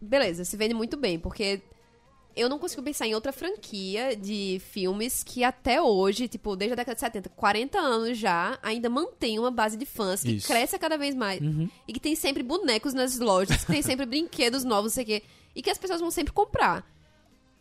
[0.01, 1.61] Beleza, se vende muito bem, porque
[2.37, 6.75] eu não consigo pensar em outra franquia de filmes que até hoje, tipo, desde a
[6.75, 10.47] década de 70, 40 anos já, ainda mantém uma base de fãs que Isso.
[10.47, 11.41] cresce cada vez mais.
[11.41, 11.69] Uhum.
[11.87, 15.07] E que tem sempre bonecos nas lojas, que tem sempre brinquedos novos, não sei o
[15.07, 15.23] quê.
[15.55, 16.85] E que as pessoas vão sempre comprar.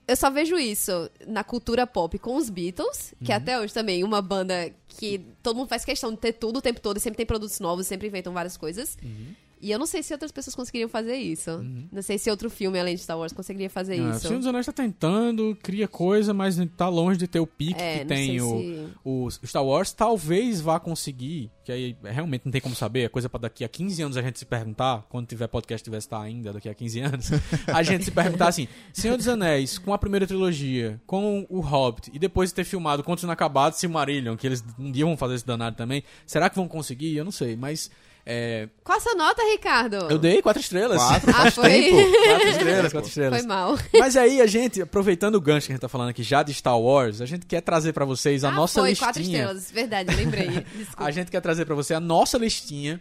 [0.06, 3.36] Eu só vejo isso na cultura pop com os Beatles, que Uhum.
[3.38, 6.80] até hoje também uma banda que todo mundo faz questão de ter tudo o tempo
[6.80, 8.96] todo, e sempre tem produtos novos, sempre inventam várias coisas.
[9.02, 9.34] Uhum.
[9.60, 11.62] E eu não sei se outras pessoas conseguiriam fazer isso.
[11.90, 14.20] Não sei se outro filme além de Star Wars conseguiria fazer Ah, o isso.
[14.28, 18.00] Senhor dos Anéis tá tentando, cria coisa, mas tá longe de ter o pique É,
[18.00, 19.92] que tem o, se- o Star Wars.
[19.92, 23.68] Talvez vá conseguir, que aí realmente não tem como saber, é coisa pra daqui a
[23.68, 27.00] 15 anos a gente se perguntar, quando tiver podcast tiver estar ainda daqui a 15
[27.00, 27.30] anos,
[27.66, 32.10] a gente se perguntar assim, Senhor dos Anéis, com a primeira trilogia, com o Hobbit,
[32.12, 35.34] e depois de ter filmado Contos Inacabados e Silmarillion, que eles um dia vão fazer
[35.36, 37.16] esse danado também, será que vão conseguir?
[37.16, 37.90] Eu não sei, mas...
[38.28, 39.94] É, Qual a sua nota, Ricardo?
[40.10, 41.00] eu dei quatro estrelas.
[41.00, 41.70] Quatro, Ah, foi?
[41.70, 41.96] tempo.
[42.26, 43.38] Quatro estrelas, quatro estrelas.
[43.38, 43.78] Foi mal.
[43.96, 46.52] Mas aí a gente, aproveitando o gancho que a gente tá falando aqui já de
[46.52, 49.06] Star Wars, a gente quer trazer pra vocês a ah, nossa foi, listinha.
[49.08, 49.70] quatro estrelas.
[49.70, 50.48] Verdade, lembrei.
[50.74, 51.04] Desculpa.
[51.04, 53.00] A gente quer trazer pra você a nossa listinha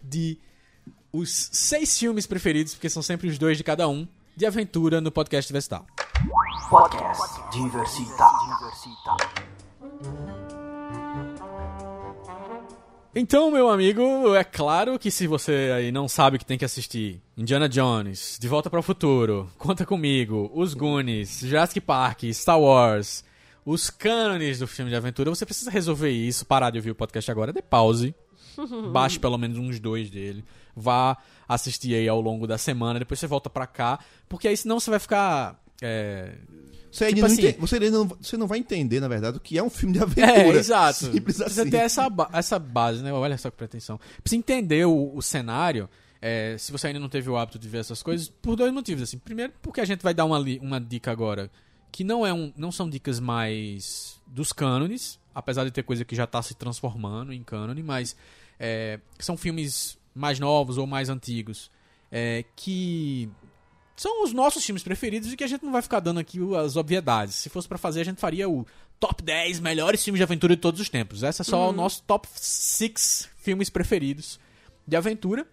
[0.00, 0.38] de
[1.12, 4.06] os seis filmes preferidos, porque são sempre os dois de cada um,
[4.36, 5.84] de aventura no podcast Vestal.
[6.70, 8.24] Podcast Diversita.
[8.46, 10.41] Diversita.
[13.14, 17.20] Então, meu amigo, é claro que se você aí não sabe que tem que assistir
[17.36, 23.22] Indiana Jones, De Volta para o Futuro, Conta Comigo, Os Goonies, Jurassic Park, Star Wars,
[23.66, 27.30] os cânones do filme de aventura, você precisa resolver isso, parar de ouvir o podcast
[27.30, 28.14] agora, dê pause,
[28.90, 30.42] baixe pelo menos uns dois dele,
[30.74, 34.80] vá assistir aí ao longo da semana, depois você volta pra cá, porque aí senão
[34.80, 35.62] você vai ficar...
[35.82, 36.32] é,
[36.92, 39.38] Você, ainda Tipo não assim- ente- você, ainda não, você não vai entender, na verdade,
[39.38, 40.30] o que é um filme de aventura.
[40.32, 40.98] É, exato.
[41.06, 41.70] Simples Precisa assim.
[41.70, 43.12] ter essa, ba- essa base, né?
[43.12, 43.98] Olha só que pretensão.
[44.22, 45.88] Precisa entender o, o cenário.
[46.20, 49.02] é, se você ainda não teve o hábito de ver essas coisas, por dois motivos.
[49.04, 49.18] Assim.
[49.18, 51.50] Primeiro, porque a gente vai dar uma, uma dica agora
[51.90, 56.14] que não, é um, não são dicas mais dos cânones, apesar de ter coisa que
[56.14, 58.14] já está se transformando em cânone, mas
[58.60, 61.70] é, são filmes mais novos ou mais antigos
[62.10, 63.28] é, que
[63.96, 66.76] são os nossos filmes preferidos e que a gente não vai ficar dando aqui as
[66.76, 67.34] obviedades.
[67.36, 68.66] Se fosse pra fazer, a gente faria o
[68.98, 71.22] top 10 melhores filmes de aventura de todos os tempos.
[71.22, 74.38] Essa é só o nosso top 6 filmes preferidos
[74.86, 75.46] de aventura.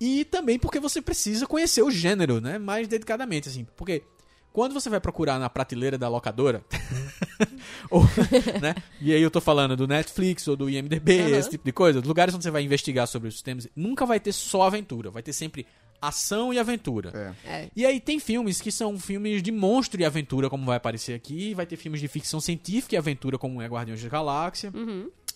[0.00, 2.58] E também porque você precisa conhecer o gênero, né?
[2.58, 3.66] Mais dedicadamente, assim.
[3.76, 4.02] Porque
[4.52, 6.64] quando você vai procurar na prateleira da locadora,
[7.90, 8.02] ou,
[8.60, 8.74] né?
[9.00, 11.36] E aí eu tô falando do Netflix ou do IMDB, Aham.
[11.36, 14.32] esse tipo de coisa, lugares onde você vai investigar sobre os temas, nunca vai ter
[14.32, 15.66] só aventura, vai ter sempre
[16.00, 17.34] ação e aventura.
[17.44, 17.50] É.
[17.50, 17.70] É.
[17.74, 21.54] E aí tem filmes que são filmes de monstro e aventura, como vai aparecer aqui,
[21.54, 24.72] vai ter filmes de ficção científica e aventura, como é Guardiões da Galáxia.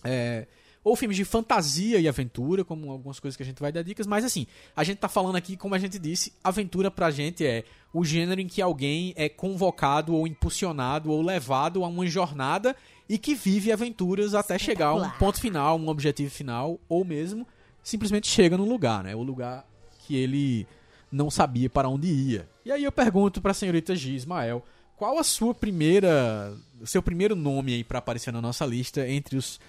[0.03, 0.47] É,
[0.83, 4.07] ou filmes de fantasia e aventura, como algumas coisas que a gente vai dar dicas,
[4.07, 7.63] mas assim, a gente tá falando aqui, como a gente disse, aventura pra gente é
[7.93, 12.75] o gênero em que alguém é convocado ou impulsionado ou levado a uma jornada
[13.07, 17.45] e que vive aventuras até chegar a um ponto final, um objetivo final, ou mesmo
[17.83, 19.15] simplesmente chega num lugar, né?
[19.15, 19.65] O lugar
[20.05, 20.67] que ele
[21.11, 22.47] não sabia para onde ia.
[22.65, 24.63] E aí eu pergunto pra senhorita G, Ismael,
[24.95, 26.53] qual a sua primeira,
[26.85, 29.59] seu primeiro nome aí pra aparecer na nossa lista entre os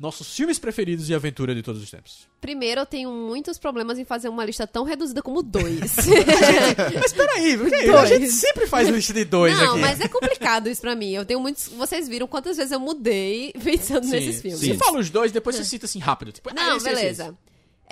[0.00, 2.26] nossos filmes preferidos de aventura de todos os tempos.
[2.40, 5.94] Primeiro, eu tenho muitos problemas em fazer uma lista tão reduzida como dois.
[7.00, 8.08] Mas peraí, porque a Dois.
[8.08, 9.80] gente sempre faz lista de dois Não, aqui.
[9.80, 11.10] mas é complicado isso pra mim.
[11.12, 11.68] Eu tenho muitos.
[11.68, 14.58] Vocês viram quantas vezes eu mudei pensando Sim, nesses filmes.
[14.60, 16.32] Você fala os dois, depois você cita assim rápido.
[16.32, 17.38] Tipo, ah, Não, esse, esse, beleza.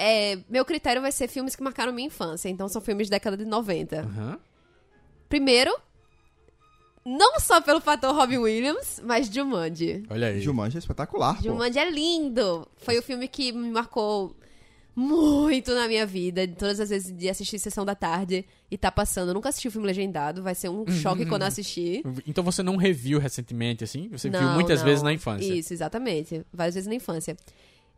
[0.02, 2.48] É, meu critério vai ser filmes que marcaram minha infância.
[2.48, 3.96] Então são filmes de década de 90.
[3.96, 4.04] esse.
[4.06, 4.38] Aham.
[5.28, 5.70] Primeiro,
[7.04, 10.02] não só pelo fator Robin Williams, mas Jumanji.
[10.10, 10.40] Olha aí.
[10.40, 11.42] Jumanji é espetacular, pô.
[11.42, 12.66] Jumanji é lindo.
[12.78, 14.34] Foi o filme que me marcou
[14.94, 16.46] muito na minha vida.
[16.48, 19.28] Todas as vezes de assistir Sessão da Tarde e tá passando.
[19.28, 20.42] Eu nunca assisti o filme legendado.
[20.42, 22.02] Vai ser um choque quando eu assistir.
[22.26, 24.08] Então você não reviu recentemente, assim?
[24.10, 24.86] Você viu Não, muitas não.
[24.86, 25.52] vezes na infância.
[25.54, 26.44] Isso, exatamente.
[26.52, 27.36] Várias vezes na infância.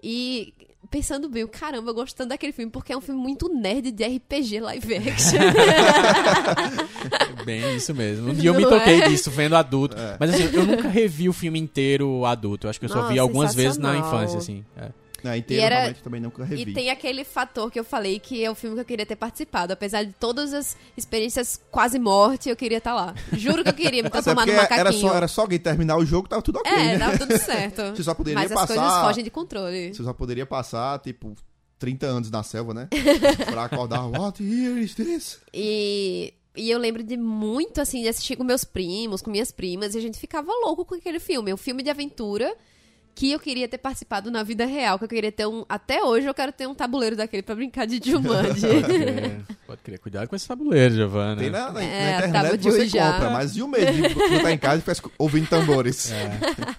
[0.03, 0.53] E
[0.90, 4.61] pensando bem, caramba, eu gostando daquele filme, porque é um filme muito nerd de RPG
[4.61, 5.38] live action.
[7.46, 8.34] Bem, isso mesmo.
[8.34, 9.09] Dia eu me Não toquei é?
[9.09, 9.96] disso vendo adulto.
[10.20, 12.66] Mas assim, eu nunca revi o filme inteiro adulto.
[12.66, 14.64] Eu acho que eu só vi Nossa, algumas vezes na infância, assim.
[14.76, 14.90] É.
[15.24, 16.62] É, inteiro, E era- realmente, também nunca revi.
[16.70, 19.16] E tem aquele fator que eu falei que é o filme que eu queria ter
[19.16, 19.72] participado.
[19.72, 23.14] Apesar de todas as experiências quase morte, eu queria estar lá.
[23.32, 24.80] Juro que eu queria me Mas é transformar porque num macaquinho.
[24.80, 26.98] era só, era só alguém terminar o jogo, tava tudo ok, É, né?
[26.98, 27.82] dava tudo certo.
[27.96, 29.94] Você só poderia Mas as passar- coisas fogem de controle.
[29.94, 31.34] Você só poderia passar, tipo,
[31.78, 32.88] 30 anos na selva, né?
[33.50, 35.38] pra acordar, what year is this?
[35.52, 39.94] E, e eu lembro de muito, assim, de assistir com meus primos, com minhas primas,
[39.94, 41.52] e a gente ficava louco com aquele filme.
[41.52, 42.54] Um filme de aventura
[43.14, 45.64] que eu queria ter participado na vida real, que eu queria ter um...
[45.68, 48.66] Até hoje eu quero ter um tabuleiro daquele pra brincar de Jumanji.
[49.66, 49.98] Pode crer.
[49.98, 51.36] Cuidado com esse tabuleiro, Giovana.
[51.40, 53.12] Tem na, na, É, na internet você Ouija.
[53.12, 56.10] compra, mas e o medo de botar em casa e ficar escu- ouvindo tambores?
[56.10, 56.30] É,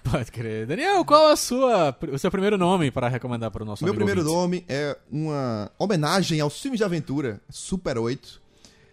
[0.09, 0.65] pode crer.
[0.65, 4.05] Daniel, qual a sua, o seu primeiro nome para recomendar para o nosso Meu amigo
[4.05, 4.63] primeiro ouvinte?
[4.63, 8.41] nome é uma homenagem aos filmes de aventura, Super 8,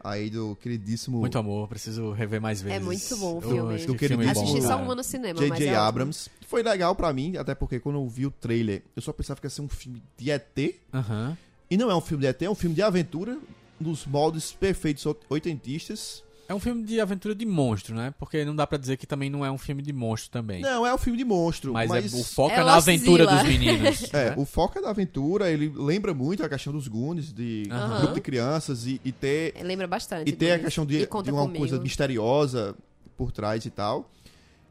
[0.02, 2.76] aí do queridíssimo Muito amor, preciso rever mais vezes.
[2.76, 3.78] É muito bom o filme.
[3.78, 4.82] que Do filme queridíssimo- bom, Assisti só cara.
[4.82, 5.66] uma no cinema, mas J.J.
[5.68, 5.76] é.
[5.76, 6.30] Abrams.
[6.46, 9.46] Foi legal pra mim, até porque quando eu vi o trailer, eu só pensava que
[9.46, 11.36] ia ser um filme de ET, Aham.
[11.70, 13.38] e não é um filme de ET, é um filme de aventura,
[13.80, 16.22] nos moldes perfeitos oitentistas.
[16.50, 18.12] É um filme de aventura de monstro, né?
[18.18, 20.60] Porque não dá pra dizer que também não é um filme de monstro também.
[20.60, 22.12] Não, é um filme de monstro, mas, mas...
[22.12, 24.00] é- o foco É é, na aventura dos meninos.
[24.12, 24.34] É, né?
[24.36, 27.98] o foco é da aventura, ele lembra muito a questão dos Goonies, de Aham.
[28.00, 30.28] grupo de crianças, e, e ter, É, Lembra bastante.
[30.28, 31.58] e ter a questão de, de uma Comigo.
[31.58, 32.74] coisa misteriosa
[33.16, 34.10] por trás e tal.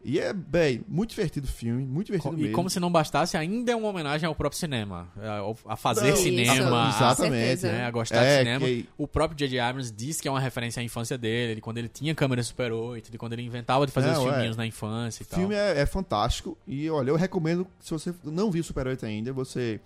[0.03, 2.55] E é, bem, muito divertido o filme, muito divertido E mesmo.
[2.55, 5.09] como se não bastasse, ainda é uma homenagem ao próprio cinema.
[5.17, 6.53] A, a fazer Não, cinema.
[6.53, 7.63] isso, a- Exatamente.
[7.63, 8.65] né, a gostar É, de cinema.
[8.65, 9.59] que- O próprio J.J.
[9.59, 12.71] Abrams disse que é uma referência à infância dele, de quando ele tinha câmera Super
[12.71, 14.31] 8, de quando ele inventava de fazer Não, os é.
[14.31, 15.39] filminhos na infância e O tal.
[15.39, 19.33] filme é, é fantástico e, olha, eu recomendo, se você não viu Super 8 ainda,
[19.33, 19.81] você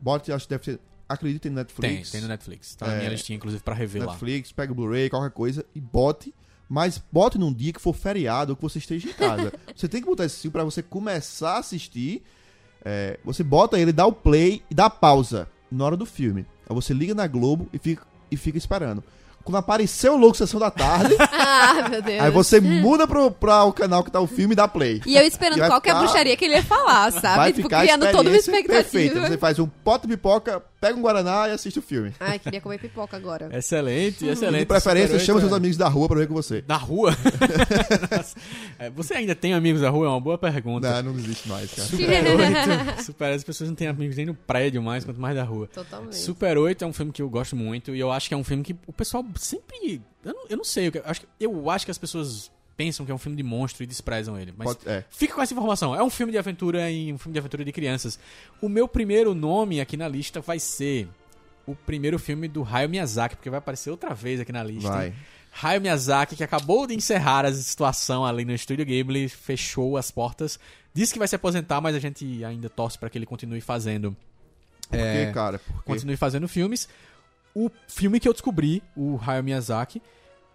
[0.00, 2.10] bote, acho que deve ter, acredito tem no Tem, Netflix.
[2.10, 2.74] tem no Netflix.
[2.74, 2.98] Tá na É.
[2.98, 4.12] minha listinha, inclusive, pra rever lá.
[4.12, 6.34] Netflix, pega o Blu-ray, qualquer coisa e bote.
[6.74, 9.52] Mas bote num dia que for feriado ou que você esteja em casa.
[9.76, 12.20] você tem que botar esse filme pra você começar a assistir.
[12.84, 16.44] É, você bota ele, dá o play e dá pausa na hora do filme.
[16.68, 19.04] Aí você liga na Globo e fica, e fica esperando.
[19.44, 22.20] Quando aparecer o Louco Sessão da Tarde, Ah, meu Deus.
[22.22, 25.02] aí você muda pro, pra o canal que tá o filme e dá play.
[25.04, 27.36] E eu esperando E qual que é a bruxaria que ele ia falar, sabe?
[27.36, 29.28] Vai tipo, ficar criando toda uma expectativa.
[29.28, 32.12] Você faz um pote de pipoca, pega um Guaraná e assiste o filme.
[32.18, 33.50] Ai, queria comer pipoca agora.
[33.52, 34.60] Excelente, E excelente.
[34.60, 36.62] de preferência, chama 8 seus amigos da rua pra ver com você.
[36.62, 37.14] Da rua?
[38.86, 40.06] É, você ainda tem amigos da rua?
[40.06, 41.02] É uma boa pergunta.
[41.02, 41.88] Não, não existe mais, cara.
[41.88, 42.24] Super
[42.96, 43.02] 8.
[43.04, 45.66] Super 8, as pessoas não têm amigos nem no prédio mais, quanto mais da rua.
[45.68, 46.16] Totalmente.
[46.16, 48.44] Super 8 é um filme que eu gosto muito e eu acho que é um
[48.44, 50.00] filme que o pessoal sempre.
[50.24, 53.12] Eu não, eu não sei, eu acho, que- eu acho que as pessoas pensam que
[53.12, 54.52] é um filme de monstro e desprezam ele.
[54.56, 55.04] Mas Pode- é.
[55.10, 55.94] fica com essa informação.
[55.94, 58.18] É um filme de aventura e um filme de aventura de crianças.
[58.60, 61.08] O meu primeiro nome aqui na lista vai ser
[61.66, 64.90] o primeiro filme do Hayao Miyazaki, porque vai aparecer outra vez aqui na lista.
[64.90, 65.14] Vai.
[65.62, 70.58] Hayao Miyazaki, que acabou de encerrar a situação ali no Estúdio Ghibli, fechou as portas.
[70.92, 74.16] Disse que vai se aposentar, mas a gente ainda torce para que ele continue fazendo
[74.88, 75.58] Por É, quê, cara?
[75.58, 76.88] Porque continue fazendo filmes.
[77.54, 80.02] O filme que eu descobri, o Hayao Miyazaki,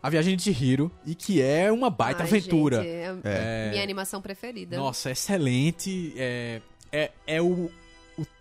[0.04, 2.78] A Viagem de Chihiro, e que é uma baita Ai, aventura.
[2.84, 4.78] gente, é É, Minha animação preferida.
[4.78, 6.14] Nossa, excelente.
[6.18, 7.72] É, é, é o,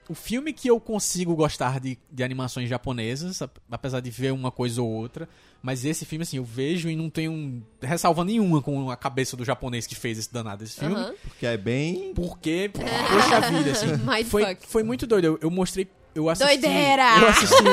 [0.08, 4.50] o, filme que eu consigo gostar de, de animações japonesas, ap- apesar de ver uma
[4.50, 5.28] coisa ou outra.
[5.62, 9.44] Mas esse filme, assim, eu vejo e não tenho ressalva nenhuma com a cabeça do
[9.44, 10.96] japonês que fez esse danado esse filme.
[11.22, 12.12] Porque é bem.
[12.14, 13.88] Porque, poxa vida, assim,
[14.28, 15.24] foi, foi muito doido.
[15.24, 15.88] Eu, eu mostrei.
[16.14, 17.18] Eu assisti, Doideira!
[17.20, 17.64] Eu assisti,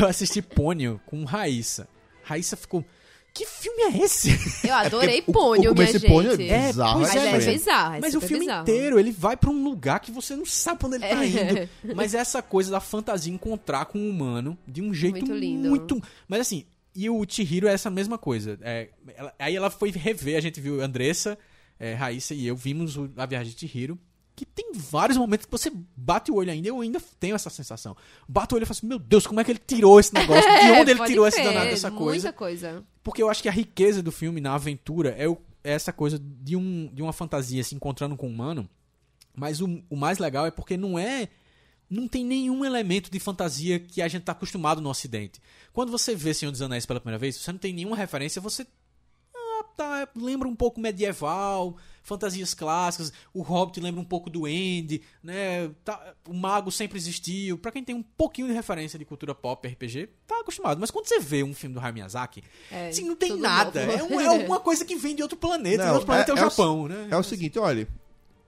[0.00, 1.88] eu assisti Pônio com Raíssa.
[2.22, 2.84] Raíssa ficou.
[3.36, 4.30] Que filme é esse?
[4.66, 6.06] Eu adorei o- Pônio, o minha gente.
[6.06, 8.62] Pônio é bizarro, Mas é, é, mas é- bizarro, é Mas o filme bizarro.
[8.62, 11.26] inteiro, ele vai pra um lugar que você não sabe pra onde ele tá É.
[11.26, 11.68] indo.
[11.94, 15.68] Mas é essa coisa da fantasia encontrar com o humano de um jeito Muito lindo.
[15.68, 16.64] muito- Mas assim,
[16.94, 18.58] e o Chihiro é essa mesma coisa.
[18.62, 21.36] É, ela- aí ela foi rever, a gente viu Andressa,
[21.78, 23.98] é, Raíssa e eu vimos o- a viagem de Chihiro.
[24.36, 27.96] Que tem vários momentos que você bate o olho ainda, eu ainda tenho essa sensação.
[28.28, 30.42] Bato o olho e falo assim, meu Deus, como é que ele tirou esse negócio?
[30.42, 32.32] De onde ele É, tirou essa danada dessa coisa?
[32.32, 32.84] Coisa.
[33.02, 36.18] Porque eu acho que a riqueza do filme na aventura é, o- é essa coisa
[36.20, 38.68] de, um, de uma fantasia se encontrando com um humano.
[39.34, 41.28] Mas o, o mais legal é porque não é.
[41.88, 45.40] Não tem nenhum elemento de fantasia que a gente tá acostumado no Ocidente.
[45.72, 48.66] Quando você vê Senhor dos Anéis pela primeira vez, você não tem nenhuma referência, você.
[49.76, 55.70] Tá, lembra um pouco medieval, fantasias clássicas, o Hobbit lembra um pouco do End, né?
[55.84, 57.58] Tá, o mago sempre existiu.
[57.58, 60.80] Pra quem tem um pouquinho de referência de cultura pop, RPG, tá acostumado.
[60.80, 63.84] Mas quando você vê um filme do Hayao Miyazaki, É, assim, não tem nada.
[63.84, 63.92] novo.
[63.98, 65.82] É, um- é alguma coisa que vem de outro planeta.
[65.82, 67.08] e Não, outro planeta é, é- o é o Japão, né?
[67.10, 67.86] É o seguinte, olha,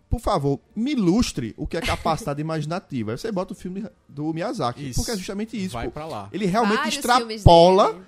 [0.08, 3.12] por favor, me ilustre o que é capacidade imaginativa.
[3.12, 5.00] Aí você bota o filme do Miyazaki, Isso.
[5.00, 5.74] porque é justamente isso.
[5.74, 5.90] Vai pô.
[5.92, 6.30] pra lá.
[6.32, 8.00] Ele realmente Vários extrapola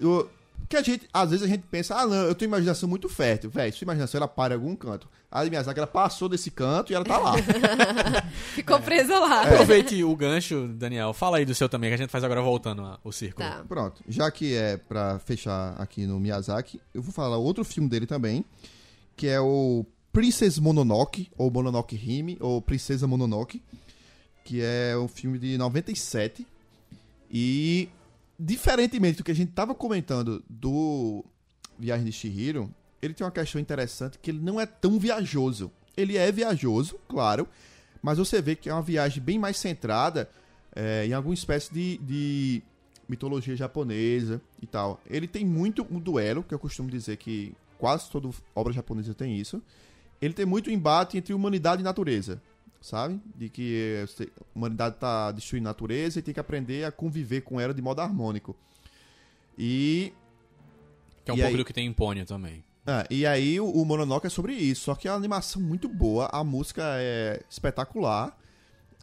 [0.00, 0.26] o
[0.72, 3.50] que a gente, às vezes a gente pensa, ah, não, eu tenho imaginação muito fértil.
[3.50, 5.08] Véi, sua imaginação ela para em algum canto.
[5.30, 7.34] A Miyazaki ela passou desse canto e ela tá lá.
[8.54, 9.42] Ficou presa lá.
[9.42, 11.12] Aproveite o gancho, Daniel.
[11.12, 13.48] Fala aí do seu também, que a gente faz agora voltando a- o círculo.
[13.48, 13.64] Tá.
[13.68, 18.06] Pronto, já que é pra fechar aqui no Miyazaki, eu vou falar outro filme dele
[18.06, 18.44] também,
[19.16, 23.62] que é o Princess Mononoke, ou Mononoke Hime, ou Princesa Mononoke,
[24.44, 26.46] que é um filme de 97.
[27.30, 27.88] E,
[28.44, 31.24] diferentemente do que a gente tava comentando do
[31.78, 35.70] Viagem de Shihiro, ele tem uma questão interessante que ele não é tão viajoso.
[35.96, 37.46] Ele é viajoso, claro,
[38.02, 40.28] mas você vê que é uma viagem bem mais centrada
[40.74, 42.62] é, em alguma espécie de, de
[43.08, 45.00] mitologia japonesa e tal.
[45.08, 49.38] Ele tem muito um duelo, que eu costumo dizer que quase toda obra japonesa tem
[49.38, 49.62] isso.
[50.20, 52.42] Ele tem muito embate entre humanidade e natureza,
[52.82, 53.20] sabe?
[53.34, 57.40] De que eh, a humanidade está destruindo a natureza e tem que aprender a conviver
[57.42, 58.54] com ela de modo harmônico.
[59.56, 60.12] E
[61.24, 61.56] Que é um E pouco aí?
[61.56, 62.64] do que tem em Pônia também.
[62.86, 66.28] ah, e aí o, o Mononoke é sobre isso, só que a animação muito boa,
[66.32, 68.36] a música é espetacular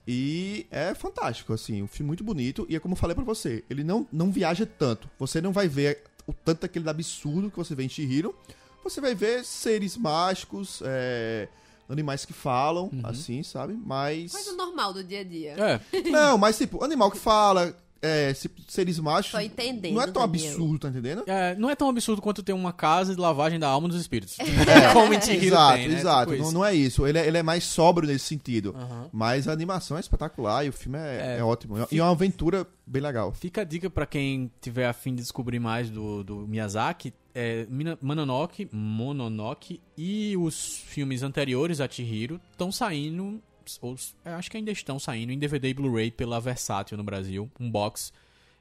[0.08, 3.64] e é fantástico, assim, um filme muito bonito e é como eu falei pra você,
[3.70, 7.74] ele não, não viaja tanto, você não vai ver o tanto daquele absurdo que você
[7.76, 8.36] vê em Shihiro,
[8.84, 11.48] você vai ver seres mágicos, é,
[11.90, 14.32] animais que falam, assim, sabe, mas...
[14.32, 15.56] Coisa normal do dia a dia.
[15.58, 20.08] É, Não, mas tipo, animal que fala, é, se- seres mágicos, Tô entendendo, não é
[20.08, 20.52] tão Daniel.
[20.52, 21.24] absurdo, tá entendendo?
[21.28, 24.38] é, não é tão absurdo quanto ter uma casa de lavagem da alma dos espíritos.
[24.94, 26.00] Como em Chihiro Exato, tem, né?
[26.00, 26.32] exato.
[26.32, 26.54] Tipo não, isso.
[26.60, 27.08] não é isso.
[27.08, 28.74] Ele é, ele é mais sóbrio nesse sentido.
[29.12, 31.40] Mas a animação é espetacular e o filme é, É.
[31.40, 31.76] é ótimo.
[31.92, 33.34] E é uma aventura bem legal.
[33.34, 37.14] Fica a dica pra quem tiver afim de descobrir mais do, do Miyazaki.
[37.42, 37.66] É,
[38.02, 43.42] Mononoke, Mononoke e os filmes anteriores a Chihiro estão saindo,
[43.82, 47.50] ou, é, acho que ainda estão saindo em DVD e Blu-ray pela Versátil no Brasil.
[47.58, 48.12] Um box.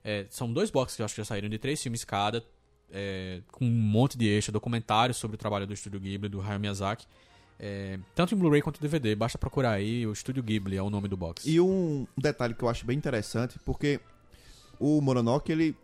[0.05, 2.45] é, são dois boxes que eu acho que já saíram de três filmes cada,
[2.93, 6.61] é, com um monte de extra, documentários sobre o trabalho do Estúdio Ghibli, do Hayao
[6.61, 7.05] Miyazaki.
[7.59, 11.09] É, tanto em Blu-ray quanto DVD, basta procurar aí, o Estúdio Ghibli é o nome
[11.09, 11.49] do box.
[11.49, 13.99] E um detalhe que eu acho bem interessante, porque
[14.79, 15.77] o Mononoke, ele.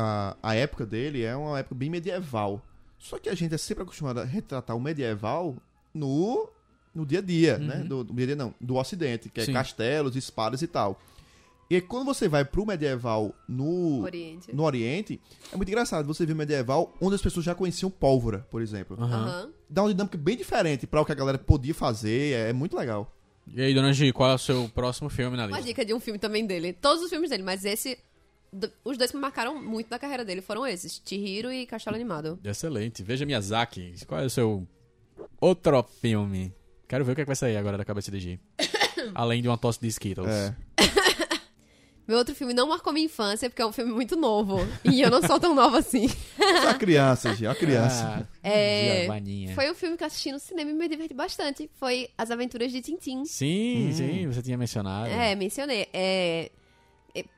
[0.00, 2.62] A, a época dele é uma época bem medieval.
[2.98, 5.56] Só que a gente é sempre acostumado a retratar o medieval
[5.92, 6.48] no,
[6.94, 7.76] no dia a dia, né?
[7.78, 9.52] Do, do dia a dia não, do ocidente, que é Sim.
[9.52, 11.00] castelos, espadas e tal.
[11.70, 14.54] E aí, quando você vai pro medieval no, Oriente.
[14.54, 15.20] no Oriente,
[15.52, 18.96] é muito engraçado você ver medieval onde as pessoas já conheciam pólvora, por exemplo.
[18.98, 19.50] Aham.
[19.68, 23.14] Dá uma dinâmica bem diferente pra o que a galera podia fazer, é muito legal.
[23.54, 25.64] E aí, dona Gi, qual é o seu próximo filme na Uma lista?
[25.68, 26.72] dica de um filme também dele.
[26.72, 27.98] Todos os filmes dele, mas esse.
[28.84, 32.38] Os dois que me marcaram muito na carreira dele foram esses: Chihiro e Castelo Animado.
[32.44, 33.02] Excelente.
[33.02, 33.94] Veja Miyazaki.
[34.06, 34.66] Qual é o seu
[35.40, 36.52] outro filme?
[36.88, 38.40] Quero ver o que, é que vai sair agora da cabeça de G.
[39.14, 40.28] Além de uma tosse de Skittles.
[40.30, 40.54] É.
[42.08, 44.56] Meu outro filme não marcou minha infância, porque é um filme muito novo.
[44.82, 46.08] e eu não sou tão nova assim.
[46.62, 48.26] Só criança, gente, é uma criança.
[48.42, 49.54] Ah, É, Giovaninha.
[49.54, 51.70] Foi um filme que eu assisti no cinema e me diverti bastante.
[51.74, 53.26] Foi As Aventuras de Tintim.
[53.26, 55.10] Sim, sim, você tinha mencionado.
[55.10, 55.86] É, mencionei.
[55.92, 56.50] É,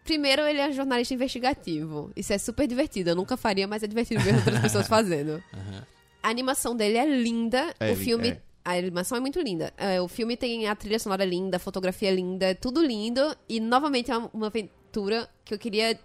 [0.05, 2.11] Primeiro, ele é jornalista investigativo.
[2.17, 3.11] Isso é super divertido.
[3.11, 5.43] Eu nunca faria, mas é divertido ver outras pessoas fazendo.
[6.23, 7.75] A animação dele é linda.
[7.81, 8.29] É, o filme.
[8.31, 8.41] é.
[8.63, 9.73] A animação é muito linda.
[9.77, 13.35] É, o filme tem a trilha sonora linda, a fotografia linda, é tudo lindo.
[13.49, 15.99] E novamente é uma, uma aventura que eu queria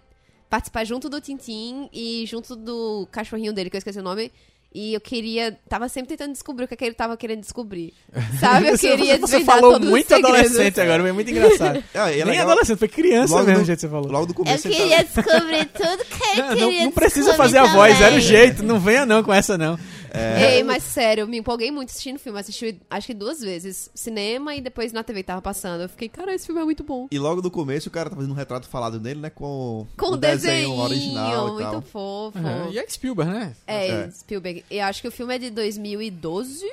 [0.48, 4.32] participar junto do Tintim e junto do cachorrinho dele, que eu esqueci o nome.
[4.78, 5.56] E eu queria.
[5.70, 7.94] Tava sempre tentando descobrir o que, é que ele tava querendo descobrir.
[8.38, 8.68] Sabe?
[8.68, 11.82] Eu Você- queria Você falou muito adolescente agora, foi muito engraçado.
[11.94, 14.10] Ah, é Nem legal- adolescente, foi criança logo mesmo, no- o jeito que você falou.
[14.12, 17.30] Logo do Eu começo ele queria descobrir tudo que eu Não, não, queria não precisa
[17.30, 18.20] descobrir fazer a voz, era o também.
[18.20, 18.62] jeito.
[18.62, 19.78] Não venha não com essa, não.
[20.14, 22.38] Ei, mas sério, eu me empolguei muito assistindo o filme.
[22.38, 23.90] Assisti acho que duas vezes.
[23.94, 25.82] Cinema e depois na TV que tava passando.
[25.82, 27.08] Eu fiquei, cara, esse filme é muito bom.
[27.10, 29.30] E logo do começo o cara tá fazendo um retrato falado nele, né?
[29.30, 31.82] Com, Com o desenho desenho original e muito tal.
[31.82, 32.38] fofo.
[32.38, 33.56] Aham, E é Spielberg, né?
[33.66, 34.10] É, É.
[34.10, 34.64] Spielberg.
[34.70, 36.64] Eu acho que o filme é de 2012.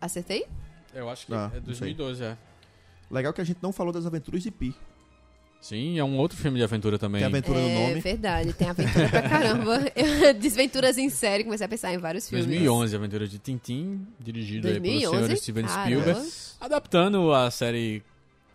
[0.00, 0.46] Acertei?
[0.94, 2.36] Eu acho que Ah, é não 2012, é.
[3.10, 4.74] Legal que a gente não falou das aventuras de Pi.
[5.60, 7.18] Sim, é um outro filme de aventura também.
[7.20, 8.00] Tem aventura no é nome.
[8.00, 9.78] verdade, tem aventura pra caramba.
[10.40, 12.46] Desventuras em série, comecei a pensar em vários filmes.
[12.46, 15.26] 2011, Aventura de Tintim, dirigido aí pelo 2011?
[15.26, 16.00] senhor Steven Caramba.
[16.00, 18.02] Spielberg, adaptando a série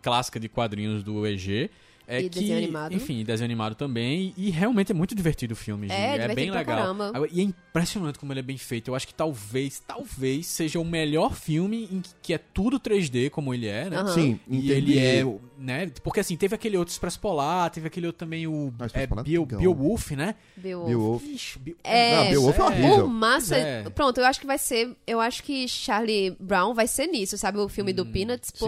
[0.02, 1.70] clássica de quadrinhos do EG.
[2.08, 2.94] É E que, desenho animado.
[2.94, 4.32] Enfim, desenho animado também.
[4.36, 6.20] E realmente é muito divertido o filme, É, gente.
[6.20, 6.76] É, bem legal.
[6.76, 7.12] caramba.
[7.32, 8.88] E é impressionante como ele é bem feito.
[8.88, 13.28] Eu acho que talvez, talvez seja o melhor filme em que, que é tudo 3D,
[13.30, 13.96] como ele é, né?
[13.96, 14.08] Aham.
[14.14, 15.24] Sim, em E ele é,
[15.58, 15.90] né?
[16.02, 19.22] Porque assim, teve aquele outro Expresso Polar, teve aquele outro também, o Ah, é, é
[19.22, 19.44] Bio.
[19.44, 20.36] Beowulf, né?
[20.56, 20.88] Beowulf.
[20.88, 21.24] Beowulf.
[21.24, 23.08] Ixi, Bio- É, Não, Beowulf é O horrível.
[23.08, 23.54] massa.
[23.54, 23.82] Pois é.
[23.90, 24.96] Pronto, eu acho que vai ser.
[25.06, 27.58] Eu acho que Charlie Brown vai ser nisso, sabe?
[27.58, 28.64] O filme do Hum, Peanuts, sim.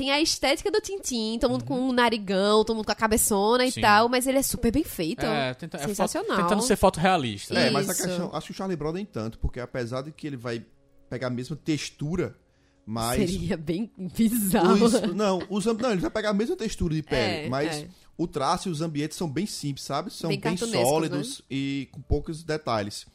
[0.00, 3.66] Tem a estética do Tintim, todo mundo com um narigão, todo mundo com a cabeçona
[3.66, 3.82] e Sim.
[3.82, 5.26] tal, mas ele é super bem feito.
[5.26, 6.36] É, tenta, é foto- Sensacional.
[6.38, 7.52] tentando ser fotorrealista.
[7.52, 10.26] É, mas a questão, acho que o Charlie Brown nem tanto, porque apesar de que
[10.26, 10.64] ele vai
[11.10, 12.34] pegar a mesma textura,
[12.86, 14.72] mas Seria bem bizarro.
[14.84, 17.88] os, não, os, não, ele vai pegar a mesma textura de pele, É, mas é.
[18.16, 20.10] o traço e os ambientes são bem simples, sabe?
[20.10, 23.06] São Bem bem, cartunescos, sólidos e com poucos detalhes.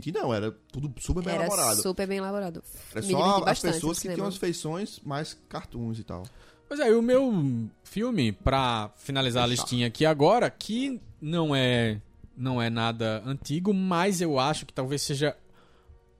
[0.00, 1.82] Tintin não, era tudo super bem Era elaborado.
[1.82, 2.62] super bem elaborado.
[2.92, 6.24] Era Me só as bastante pessoas que tinham as feições mais cartoons e tal.
[6.68, 12.00] Pois é, e o meu filme, pra finalizar a listinha aqui agora, que não é
[12.36, 15.36] não é nada antigo, mas eu acho que talvez seja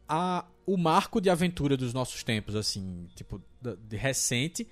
[0.08, 4.66] a, o marco de aventura dos nossos tempos, assim, tipo, de recente,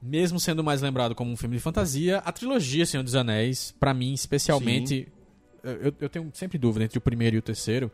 [0.00, 3.92] mesmo sendo mais lembrado como um filme de fantasia, a trilogia Senhor dos Anéis, pra
[3.92, 5.06] mim, especialmente,
[5.62, 7.90] eu, eu tenho sempre dúvida entre o primeiro e o terceiro.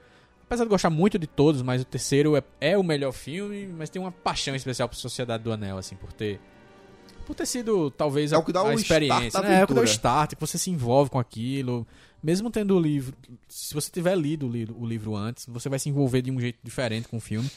[0.49, 3.91] Apesar de gostar muito de todos, mas o terceiro é, é o melhor filme, mas
[3.91, 6.41] tem uma paixão especial por Sociedade do Anel, assim, por ter
[7.27, 9.61] por ter sido talvez É a, o que dá a o experiência, né?
[9.61, 11.87] É o que dá o start, que você se envolve com aquilo,
[12.23, 13.15] mesmo tendo o livro,
[13.47, 16.41] se você tiver lido o li- o livro antes, você vai se envolver de um
[16.41, 17.51] jeito diferente com o filme.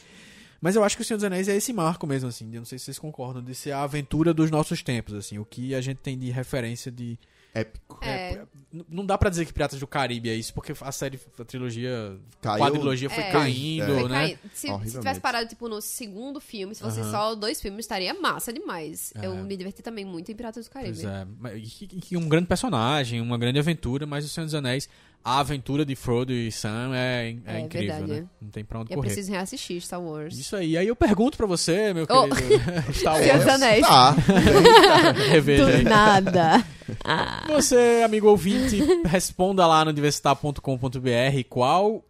[0.60, 2.66] Mas eu acho que o Senhor dos Anéis é esse marco mesmo, assim, eu não
[2.66, 5.80] sei se vocês concordam, de ser a aventura dos nossos tempos, assim, o que a
[5.80, 7.18] gente tem de referência de...
[7.54, 7.98] Épico.
[8.02, 8.42] É,
[8.72, 11.44] N- Não dá pra dizer que Piratas do Caribe é isso, porque a série, a
[11.44, 12.64] trilogia, a Caiu.
[12.64, 13.30] quadrilogia foi É.
[13.30, 14.38] caindo, Foi né?
[14.54, 17.10] Se, se tivesse parado, tipo, no segundo filme, se fosse Aham.
[17.10, 19.12] só dois filmes, estaria massa demais.
[19.16, 19.26] É.
[19.26, 20.98] Eu me diverti também muito em Piratas do Caribe.
[21.02, 22.16] Pois é.
[22.16, 24.88] Um grande personagem, uma grande aventura, mas o Senhor dos Anéis,
[25.24, 28.20] a aventura de Frodo e Sam é, é, É incrível, verdade.
[28.22, 28.26] né?
[28.40, 29.08] Não tem pra onde Eu correr.
[29.08, 30.36] preciso reassistir Star Wars.
[30.36, 30.76] Isso aí.
[30.76, 32.28] Aí eu pergunto pra você, meu Oh.
[32.28, 32.62] querido
[32.92, 33.86] Star Wars, Anéis.
[33.86, 34.10] Tá.
[35.30, 35.82] reveja aí.
[35.84, 36.64] nada.
[37.48, 42.04] Você, amigo ouvinte, responda lá no diversitar.com.br qual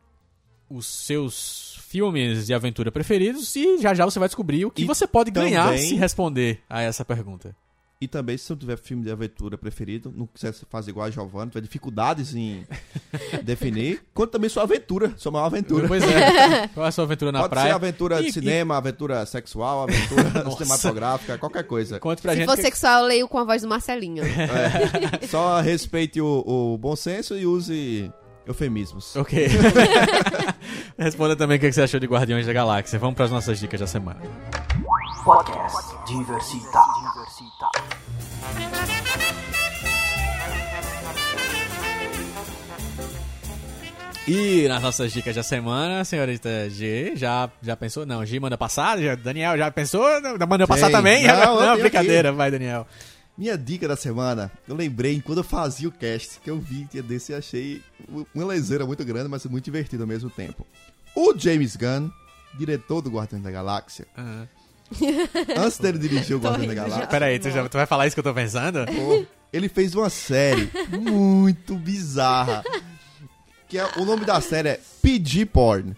[0.69, 4.87] os seus filmes de aventura preferidos e já já você vai descobrir o que E
[4.87, 7.55] você pode ganhar também- se responder a essa pergunta.
[8.03, 11.53] E também, se você tiver filme de aventura preferido, não quiser fazer igual a Giovanna,
[11.53, 12.67] tiver dificuldades em
[13.45, 15.87] definir, conta também sua aventura, sua maior aventura.
[15.87, 16.67] Pois é.
[16.75, 17.69] Qual é a sua aventura na Pode praia?
[17.69, 22.01] ser aventura E- de cinema, aventura sexual, aventura cinematográfica, qualquer coisa.
[22.01, 22.49] Conte pra Se gente.
[22.49, 24.25] for que- sexual, eu leio com a voz do Marcelinho.
[24.25, 25.25] É.
[25.29, 26.43] Só respeite o,
[26.75, 28.11] o bom senso e use
[28.45, 29.15] eufemismos.
[29.15, 29.47] Ok.
[30.99, 32.99] Responda também o que você achou de Guardiões da Galáxia.
[32.99, 34.21] Vamos para as nossas dicas da semana.
[35.25, 36.81] Podcast Diversita.
[36.99, 37.69] Diversita.
[44.27, 48.07] E nas nossas dicas da semana, senhorita G, já, já pensou?
[48.07, 48.99] Não, G manda passar.
[49.01, 50.05] Já, Daniel já pensou?
[50.21, 51.27] Não, manda passar também?
[51.27, 52.87] Não, Não, tenho brincadeira, vai, Daniel.
[53.37, 57.03] Minha dica da semana, eu lembrei quando eu fazia o cast, que eu vi que
[57.03, 57.83] desse e achei
[58.35, 60.65] uma leseira muito grande, mas muito divertido ao mesmo tempo.
[61.17, 62.09] O James Gunn,
[62.57, 64.49] diretor do Guardiões da Galáxia, Aham.
[65.59, 66.83] antes dele dirigir o Guardiões da já.
[66.83, 68.85] Galáxia, Peraí, tu, já, tu vai falar isso que eu tô pensando?
[68.87, 72.63] pô, ele fez uma série muito bizarra.
[73.73, 75.97] Que é, o nome da série é PG Porn.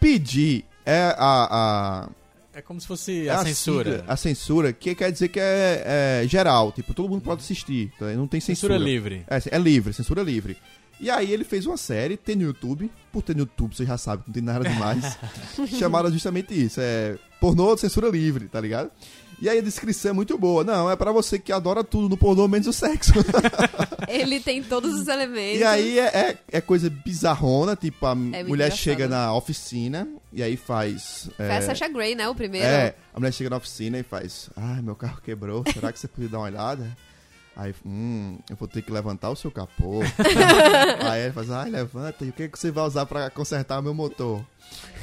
[0.00, 2.08] PG é a- a,
[2.52, 3.90] É como se fosse É a censura.
[3.98, 7.92] sigla, a censura, que quer dizer que é, é geral, tipo, todo mundo pode assistir,
[7.96, 8.06] tá?
[8.14, 8.74] não tem censura.
[8.74, 9.24] Censura livre.
[9.28, 10.56] É, é livre, censura livre.
[10.98, 13.96] E aí ele fez uma série, tem no YouTube, por ter no YouTube você já
[13.96, 15.16] sabe que não tem nada demais,
[15.78, 18.90] chamaram justamente isso, é pornô de censura livre, tá ligado?
[19.40, 20.64] E aí a descrição é muito boa.
[20.64, 23.12] Não, é pra você que adora tudo no pornô, menos o sexo.
[24.08, 25.60] Ele tem todos os elementos.
[25.60, 28.78] E aí é, é, é coisa bizarrona, tipo, a muito mulher engraçado.
[28.78, 31.28] chega na oficina e aí faz...
[31.36, 32.28] Foi é, a Sasha Grey, né?
[32.28, 32.66] O primeiro.
[32.66, 36.08] É, a mulher chega na oficina e faz: Ai, meu carro quebrou, será que você
[36.08, 36.96] podia dar uma olhada?
[37.56, 40.00] Aí, hum, eu vou ter que levantar o seu capô.
[41.10, 43.82] Aí ele faz: Ai, levanta, e o que, que você vai usar pra consertar o
[43.82, 44.44] meu motor?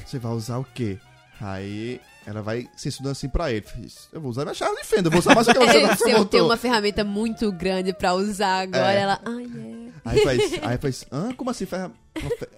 [0.05, 0.97] Você vai usar o quê?
[1.41, 3.65] Aí ela vai censurando assim pra ele:
[4.11, 5.87] Eu vou usar minha chave de fenda, eu vou usar mais o que você Ele
[5.87, 6.41] no seu tem, tem motor.
[6.43, 8.93] uma ferramenta muito grande pra usar agora.
[8.93, 8.99] É.
[9.01, 9.83] Ela, ai, é.
[10.05, 11.65] Aí faz, aí faz, hã, como assim?
[11.65, 11.91] Ferra...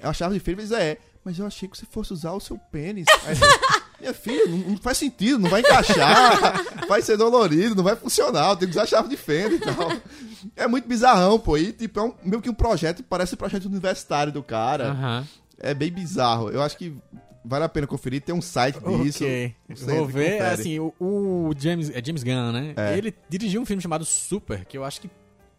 [0.02, 0.62] É uma chave de fenda?
[0.62, 3.06] Ele diz, é, mas eu achei que você fosse usar o seu pênis.
[3.26, 3.36] Aí,
[4.00, 8.50] Minha filha, não, não faz sentido, não vai encaixar, vai ser dolorido, não vai funcionar,
[8.50, 9.90] eu tenho que usar a chave de fenda e tal.
[10.56, 11.58] É muito bizarrão, pô.
[11.58, 14.90] E tipo, é um, meio que um projeto, parece um projeto universitário do cara.
[14.90, 15.28] Aham.
[15.58, 16.50] É bem bizarro.
[16.50, 16.94] Eu acho que
[17.46, 19.24] vale a pena conferir, tem um site disso.
[19.24, 19.56] Ok.
[19.70, 22.74] Você Vou ver, assim, o, o James, é James Gunn, né?
[22.76, 22.98] É.
[22.98, 25.10] Ele dirigiu um filme chamado Super, que eu acho que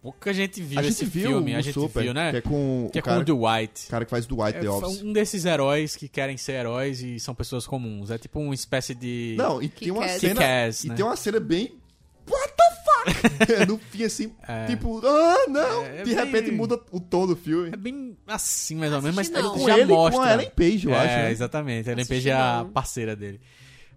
[0.02, 1.54] pouca gente viu a gente esse viu filme.
[1.54, 2.30] o a gente Super, viu, né?
[2.30, 3.86] que é com Que é o com cara, o Dwight.
[3.88, 5.02] cara que faz do White É The Office.
[5.02, 8.10] um desses heróis que querem ser heróis e são pessoas comuns.
[8.10, 9.34] É tipo uma espécie de.
[9.36, 10.34] Não, e tem uma cena.
[10.34, 10.94] Kick-Ass, e né?
[10.94, 11.74] tem uma cena bem.
[13.12, 13.66] Fuck?
[13.68, 14.66] no fim, assim, É.
[14.66, 15.84] tipo, ah, não!
[15.84, 17.70] É, é de repente bem- muda o tom do filme.
[17.72, 19.54] É bem assim, mais ou menos, mas não.
[19.54, 20.20] com já ele mostra.
[20.20, 21.06] com a Ellen Page, eu é, acho.
[21.16, 21.30] né?
[21.32, 21.88] exatamente.
[21.88, 23.40] A Ellen Page é a parceira dele.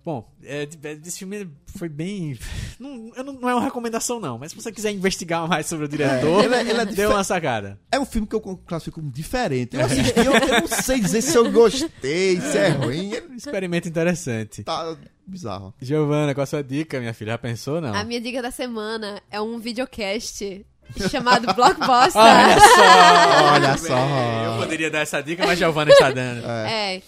[0.10, 0.68] Bom, é,
[1.05, 1.47] esse filme
[1.78, 2.36] foi bem.
[2.80, 5.84] Não, eu não, não é uma recomendação, não, mas se você quiser investigar mais sobre
[5.84, 7.78] o diretor, É, ele é- ele é dife- uma sacada.
[7.91, 9.76] É um filme que eu classifico como diferente.
[9.76, 13.12] Eu assisti, eu, eu não sei dizer se eu gostei, se é ruim.
[13.36, 14.64] Experimento interessante.
[14.64, 14.95] tá
[15.28, 15.74] bizarro.
[15.82, 17.34] Giovana, qual a sua dica, minha filha?
[17.34, 17.93] Já pensou, não?
[17.93, 20.66] A minha dica da semana é um videocast
[21.12, 22.22] chamado Blockbuster.
[22.22, 23.53] Olha só!
[23.53, 24.45] Olha só.
[24.55, 26.45] Eu poderia dar essa dica, mas a Giovana está dando.
[26.47, 27.01] É.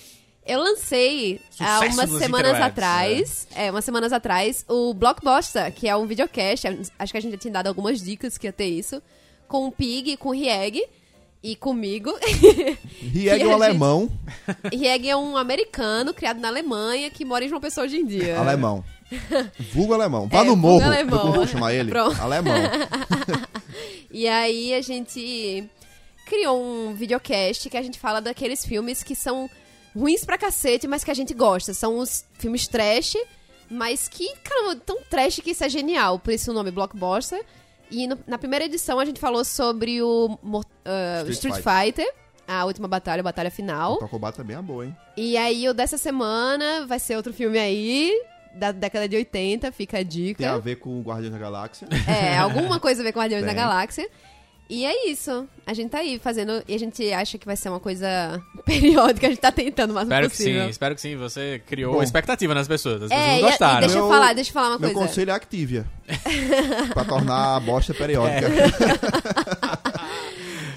[0.46, 3.70] Eu lancei há Sucesso umas nos semanas atrás, é.
[3.70, 6.66] umas semanas atrás, o Blockbuster, que é um videocast,
[6.98, 9.02] acho que a gente já tinha dado algumas dicas que ia ter isso,
[9.48, 10.84] com o Pig, com o Rieg
[11.44, 12.12] e comigo.
[13.00, 14.10] Rieg o a alemão.
[14.74, 18.40] Rieg é um americano criado na Alemanha que mora em João Pessoa hoje em dia.
[18.40, 18.84] Alemão.
[19.74, 20.28] Vulgo alemão.
[20.28, 20.84] Vá É, no morro.
[20.84, 21.20] alemão.
[21.20, 21.90] Como vou chamar ele?
[21.92, 22.20] Pronto.
[22.20, 22.56] Alemão.
[24.14, 25.64] E aí a gente
[26.26, 29.50] criou um videocast que a gente fala daqueles filmes que são
[29.96, 31.74] ruins pra cacete, mas que a gente gosta.
[31.74, 33.16] São os filmes trash,
[33.70, 36.20] mas que, caramba, tão trash que isso é genial.
[36.20, 37.44] Por isso o nome Blockbuster.
[37.90, 40.38] E no- na primeira edição a gente falou sobre o
[40.86, 42.14] ah, Street Street, Fighter.
[42.48, 43.98] A última batalha, a batalha final.
[43.98, 44.96] Toca o bata também é boa, hein?
[45.16, 48.12] E aí o dessa semana vai ser outro filme aí,
[48.56, 50.38] da década de 80, fica a dica.
[50.40, 51.88] Tem a ver com o Guardiões da Galáxia.
[52.08, 53.56] É, alguma coisa a ver com Guardiões da Tem.
[53.58, 54.10] Galáxia.
[54.74, 55.46] E é isso.
[55.68, 56.64] A gente tá aí fazendo.
[56.66, 59.28] E a gente acha que vai ser uma coisa periódica.
[59.28, 60.64] A gente tá tentando máximo Espero que possível.
[60.64, 61.18] sim, espero que sim.
[61.18, 62.02] Você criou Bom.
[62.04, 63.04] expectativa nas pessoas.
[63.04, 63.80] As É, pessoas e, e gostaram.
[63.82, 65.08] deixa eu Meu- falar, deixa eu falar uma Meu coisa.
[65.10, 65.86] conselho é Activia.
[66.94, 68.48] pra tornar a bosta periódica.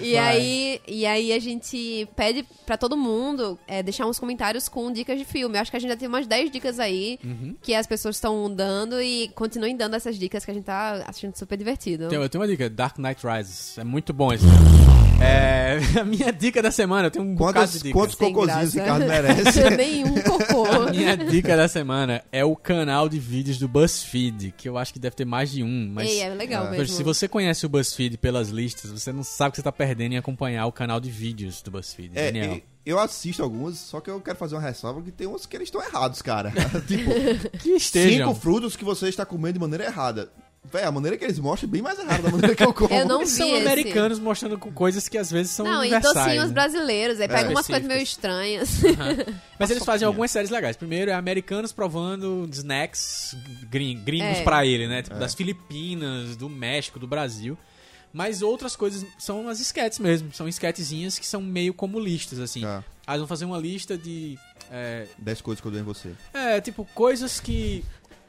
[0.05, 0.37] E Vai.
[0.37, 5.19] aí, e aí a gente pede pra todo mundo é, deixar uns comentários com dicas
[5.19, 5.57] de filme.
[5.57, 7.55] Eu acho que a gente já tem umas 10 dicas aí Uhum.
[7.63, 11.37] que as pessoas estão dando e continuem dando essas dicas que a gente tá achando
[11.37, 12.05] super divertido.
[12.13, 13.79] Eu tenho uma dica, Dark Knight Rises.
[13.79, 14.45] É muito bom esse.
[15.23, 17.93] É, a minha dica da semana, eu tenho um bocado Quantos, de dicas.
[17.93, 18.75] quantos cocôzinhos.
[18.75, 19.71] Ricardo merece?
[19.77, 20.65] Nenhum cocô.
[20.67, 24.93] A minha dica da semana é o canal de vídeos do BuzzFeed, que eu acho
[24.93, 26.71] que deve ter mais de um, mas Ei, é legal É.
[26.73, 26.89] mesmo.
[26.89, 29.94] se você conhece o BuzzFeed pelas listas, você não sabe o que você tá perdendo
[30.03, 32.13] em acompanhar o canal de vídeos do BuzzFeed.
[32.15, 32.55] É, Genial.
[32.57, 35.57] e- eu assisto alguns, só que eu quero fazer uma ressalva que tem uns que
[35.57, 36.53] eles estão errados, cara.
[36.87, 37.11] tipo,
[37.59, 38.29] Que estejam.
[38.29, 40.31] cinco frutos que você está comendo de maneira errada.
[40.73, 42.89] Véi, a maneira que eles mostram é bem mais errada da maneira que eu como.
[42.95, 43.67] Eu não Eles vi são esse.
[43.67, 46.15] americanos mostrando co- coisas que às vezes são Não, e universais.
[46.15, 46.55] docinhos né?
[46.55, 47.21] brasileiros.
[47.21, 48.81] Aí pega umas coisas meio estranhas.
[49.59, 50.75] Mas eles fazem algumas séries legais.
[50.75, 53.37] Primeiro é americanos provando snacks
[53.71, 54.43] gring- gringos É.
[54.43, 55.03] pra ele, né?
[55.03, 57.59] Tipo, das Filipinas, do México, do Brasil.
[58.15, 60.33] Mas outras coisas são as sketches mesmo.
[60.33, 62.65] São sketchzinhas que são meio como listas, assim.
[62.65, 64.39] Ah, eles vão fazer uma lista de.
[64.71, 66.13] É, dez coisas que eu dou em você.
[66.33, 67.85] é, tipo, coisas que.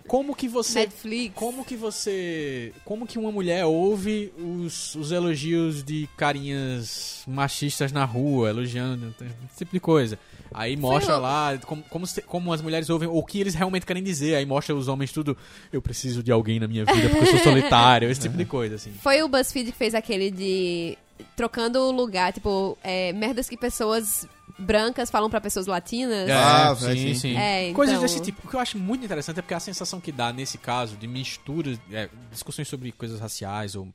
[0.08, 0.80] Como que você.
[0.80, 1.36] Netflix.
[1.36, 2.74] Como que você.
[2.84, 9.14] Como que uma mulher ouve os, os elogios de carinhas machistas na rua, elogiando,
[9.48, 10.18] esse tipo de coisa.
[10.58, 14.02] Aí mostra lá como, como, se- como as mulheres ouvem, o que eles realmente querem
[14.02, 14.36] dizer.
[14.36, 15.38] Aí mostra os homens tudo.
[15.72, 18.76] Eu preciso de alguém na minha vida porque eu sou solitário, esse tipo de coisa,
[18.76, 18.92] assim.
[18.94, 20.98] Foi o BuzzFeed que fez aquele de.
[21.36, 24.28] Trocando o lugar, tipo, é, merdas que pessoas
[24.60, 26.30] brancas falam pra pessoas latinas.
[26.30, 27.16] Ah, sim, sim, sim.
[27.16, 27.38] sim.
[27.38, 28.46] É, Coisas então- desse tipo.
[28.46, 31.08] O que eu acho muito interessante é porque a sensação que dá nesse caso de
[31.08, 33.88] mistura, é, discussões sobre coisas raciais ou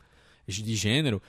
[0.49, 1.23] de gênero,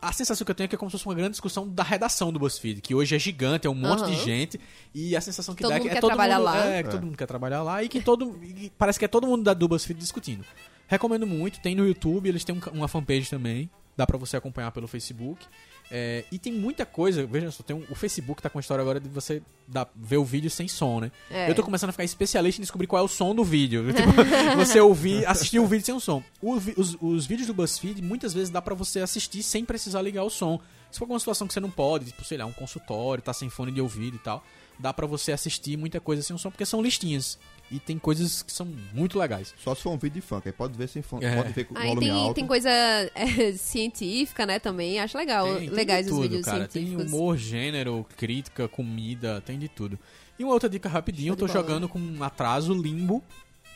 [0.00, 1.82] a sensação que eu tenho é que é como se fosse uma grande discussão da
[1.82, 4.24] redação do BuzzFeed, que hoje é gigante, é um monte de Aham.
[4.24, 4.60] gente,
[4.94, 6.66] e a sensação que Todo dá é que é quer todo trabalhar mundo, lá.
[6.66, 8.38] É, que todo mundo quer trabalhar lá e que todo.
[8.42, 10.44] e parece que é todo mundo da, do BuzzFeed discutindo.
[10.86, 14.70] Recomendo muito, tem no YouTube, eles têm um uma fanpage também, dá pra você acompanhar
[14.72, 15.44] pelo Facebook.
[15.90, 18.82] É, e tem muita coisa, veja só, tem um- o Facebook tá com a história
[18.82, 21.10] agora de você dar, ver o vídeo sem som, né?
[21.30, 21.48] É.
[21.50, 23.84] Eu tô começando a ficar especialista em descobrir qual é o som do vídeo.
[23.92, 24.08] Tipo,
[24.56, 26.22] você ouvir, assistir o vídeo sem o som.
[26.42, 30.24] O os, os vídeos do BuzzFeed, muitas vezes dá pra você assistir sem precisar ligar
[30.24, 30.60] o som.
[30.90, 33.48] Se for alguma situação que você não pode, tipo, sei lá, um consultório, tá sem
[33.48, 34.42] fone de ouvido e tal,
[34.78, 37.38] dá pra você assistir muita coisa sem o som, porque são listinhas.
[37.70, 39.54] E tem coisas que são muito legais.
[39.62, 41.36] Só se for um vídeo de funk, aí pode ver sem funk, É.
[41.36, 42.34] pode ver com Aí volume tem, alto.
[42.34, 42.70] tem coisa
[43.14, 44.98] é, científica, né, também.
[45.00, 45.46] Acho legal.
[45.46, 46.68] Tem- tem legais de os tudo, vídeos cara.
[46.70, 47.04] científicos.
[47.04, 49.98] Tem humor, gênero, crítica, comida, tem de tudo.
[50.38, 53.22] E uma outra dica rapidinho, eu tô jogando com um atraso Limbo.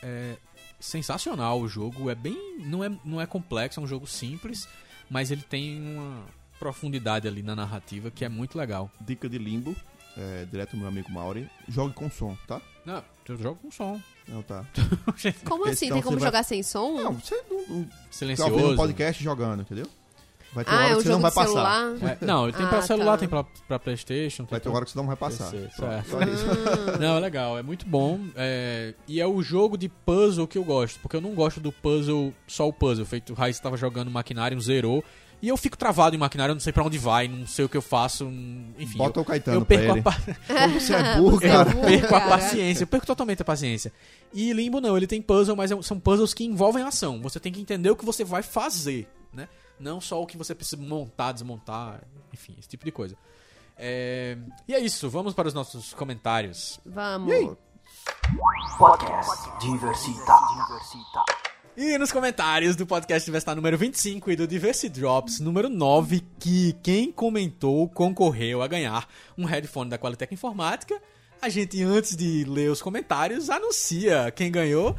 [0.01, 0.35] É
[0.79, 4.67] sensacional o jogo, é bem não é não é complexo, é um jogo simples,
[5.09, 6.25] mas ele tem uma
[6.59, 8.91] profundidade ali na narrativa que é muito legal.
[8.99, 9.73] Dica de limbo,
[10.17, 11.49] é, direto do meu amigo Mauri.
[11.69, 12.61] Jogue com som, tá?
[12.85, 13.01] Não,
[13.31, 13.99] eu jogo com som.
[14.27, 14.65] Não, tá.
[15.45, 15.89] Como assim?
[15.91, 16.93] Tem como você vai- jogar sem som?
[17.01, 18.71] Não, você não, não tá ouvindo Silencioso.
[18.71, 19.85] um podcast jogando, entendeu?
[20.53, 21.47] Vai ter ah, hora é um que você não jogo vai de passar.
[21.97, 22.11] celular?
[22.21, 23.17] É, não, ele tem Ah, pra celular, tá.
[23.17, 24.45] tem pra, pra Playstation.
[24.47, 25.49] Vai ter uma hora que você não vai passar.
[25.49, 26.09] PC, Pronto, certo.
[26.11, 26.99] só isso.
[26.99, 28.19] Não, é legal, é muito bom.
[28.35, 31.71] é, e é o jogo de puzzle que eu gosto, porque eu não gosto do
[31.71, 33.03] puzzle, só o puzzle.
[33.03, 35.03] Feito o Raiz estava jogando maquinário, zerou.
[35.43, 37.69] E eu fico travado em maquinário, eu não sei pra onde vai, não sei o
[37.69, 38.23] que eu faço.
[38.23, 40.35] não- Enfim, Bota eu, o Caetano eu perco pra a, ele.
[40.37, 41.65] pa- Como você é burro, cara.
[41.69, 41.85] burro.
[41.85, 43.91] perco a paciência, eu perco totalmente a paciência.
[44.33, 47.21] E Limbo não, ele tem puzzle, mas é são puzzles que envolvem ação.
[47.21, 49.49] Você tem que entender o que você vai fazer, né?
[49.77, 53.17] Não só o que você precisa montar, desmontar, enfim, esse tipo de coisa.
[53.77, 56.79] É, E é isso, vamos para os nossos comentários.
[56.85, 57.57] Vamos.
[58.77, 60.33] Podcast Diversita.
[60.55, 61.23] Diversita.
[61.75, 66.75] E nos comentários do podcast Diversitar número 25 e do Diversity Drops número 9, que
[66.83, 71.01] quem comentou concorreu a ganhar um headphone da Qualitec Informática.
[71.41, 74.95] A gente, antes de ler os comentários, anuncia quem ganhou.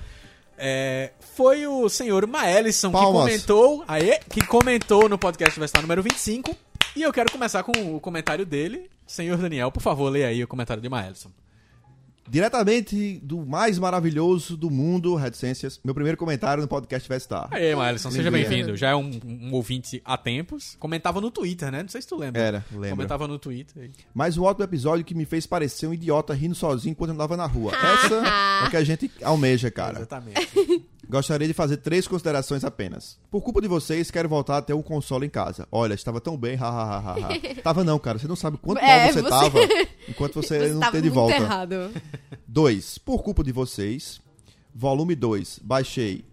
[0.59, 6.57] É, foi o senhor Maelison que comentou, aê, que comentou no podcast Diversitar número 25.
[6.97, 8.91] E eu quero começar com o comentário dele.
[9.07, 11.31] Senhor Daniel, por favor, leia aí o comentário de Maelison.
[12.29, 17.49] Diretamente do mais maravilhoso do mundo, RedCências, meu primeiro comentário no podcast vai estar.
[17.51, 18.77] Aê, Maelson, seja bem-vindo.
[18.77, 20.77] Já é um, um ouvinte há tempos.
[20.79, 21.83] Comentava no Twitter, né?
[21.83, 22.41] Não sei se tu lembra.
[22.41, 22.91] Era, lembro.
[22.91, 23.91] Comentava no Twitter.
[24.14, 27.47] Mais um ótimo episódio que me fez parecer um idiota rindo sozinho enquanto andava na
[27.47, 27.72] rua.
[27.75, 29.99] Essa é o que a gente almeja, cara.
[29.99, 30.85] Exatamente.
[31.15, 33.17] Gostaria de fazer três considerações apenas.
[33.31, 35.65] Por culpa de vocês, quero voltar a ter um console em casa.
[35.71, 37.15] Olha, estava tão bem, hahaha.
[37.62, 38.19] tava não, cara.
[38.19, 39.59] Você não sabe quanto É, mal você, você- tava
[40.09, 41.37] enquanto você, Você não tem de volta.
[41.37, 41.93] errado.
[42.49, 44.21] Dois, por culpa de vocês,
[44.75, 46.25] volume 2, baixei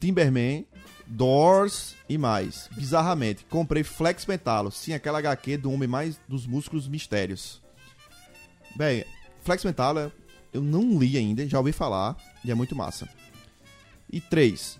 [0.00, 0.66] Timberman,
[1.06, 2.68] Doors e mais.
[2.72, 7.62] Bizarramente, comprei Flex Metalo, sim, aquela HQ do homem mais dos músculos mistérios.
[8.74, 9.04] Bem,
[9.42, 10.10] Flex Metalo
[10.52, 13.08] eu não li ainda, já ouvi falar e é muito massa.
[14.10, 14.78] E três,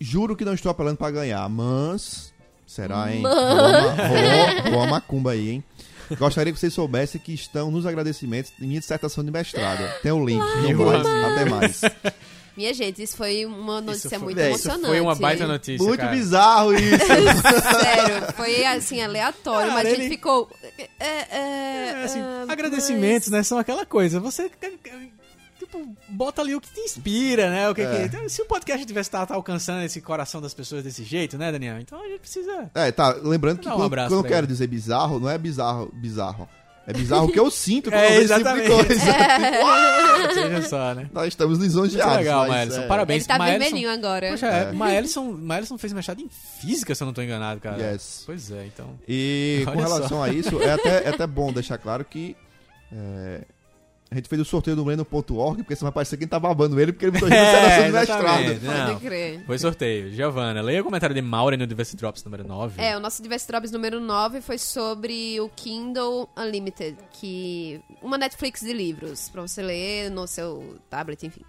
[0.00, 2.32] juro que não estou apelando pra ganhar, mas
[2.66, 3.22] será, hein?
[3.22, 5.64] Rolou uma macumba aí, hein?
[6.18, 9.80] Gostaria que vocês soubessem que estão nos agradecimentos de minha dissertação de mestrado.
[10.02, 11.80] Tem o link, não mais, até mais.
[12.56, 14.86] Minha gente, isso foi uma notícia Isso foi- muito é, Isso emocionante.
[14.88, 16.10] foi uma baita notícia, Muito cara.
[16.10, 17.06] bizarro isso.
[17.80, 20.50] Sério, foi assim, aleatório, Cara, mas a gente ele- ficou.
[20.76, 23.42] É, é, É, assim, ah, agradecimentos, né?
[23.44, 24.18] São aquela coisa.
[24.18, 24.50] Você.
[25.70, 27.68] Tipo, bota ali o que te inspira, né?
[27.70, 27.90] O que, É.
[28.08, 31.52] que- então, se o podcast tivesse estar alcançando esse coração das pessoas desse jeito, né,
[31.52, 31.78] Daniel?
[31.78, 32.70] Então a gente precisa.
[32.74, 36.48] É, tá, lembrando que um quando, quando eu quero dizer bizarro, não é bizarro, bizarro.
[36.86, 38.86] É bizarro o que eu sinto quando É, eu vejo esse tipo de exatamente.
[38.88, 39.04] coisa.
[39.62, 41.08] "Uau!" Seja só, né?
[41.12, 42.16] Nós estamos Muito lisonjeados.
[42.16, 42.80] legal, mas, Maelson.
[42.80, 43.22] é, Parabéns.
[43.22, 44.30] Ele tá Maelson- vermelhinho agora.
[44.30, 44.72] Poxa, é.
[44.72, 46.28] Maelson, Maelson fez mestrado em
[46.60, 47.80] física, se eu não tô enganado, cara.
[47.80, 48.22] Yes.
[48.26, 48.98] Pois é, então.
[49.06, 50.24] E com Olha relação só.
[50.24, 52.34] a isso, é até, é até bom deixar claro que
[52.92, 53.42] é,
[54.10, 56.92] a gente fez o sorteio do Leno.org, porque senão vai parecer quem tá babando ele,
[56.92, 57.92] porque ele botou É, de exatamente.
[57.92, 58.62] mestrado.
[58.62, 58.86] Não.
[58.94, 59.44] Pode crer.
[59.46, 60.10] Foi sorteio.
[60.12, 62.82] Giovana, leia o comentário de Maura no Diversity Drops número 9.
[62.82, 68.60] É, o nosso Diverse Drops número 9 foi sobre o Kindle Unlimited, que uma Netflix
[68.62, 71.42] de livros, pra você ler no seu tablet, enfim.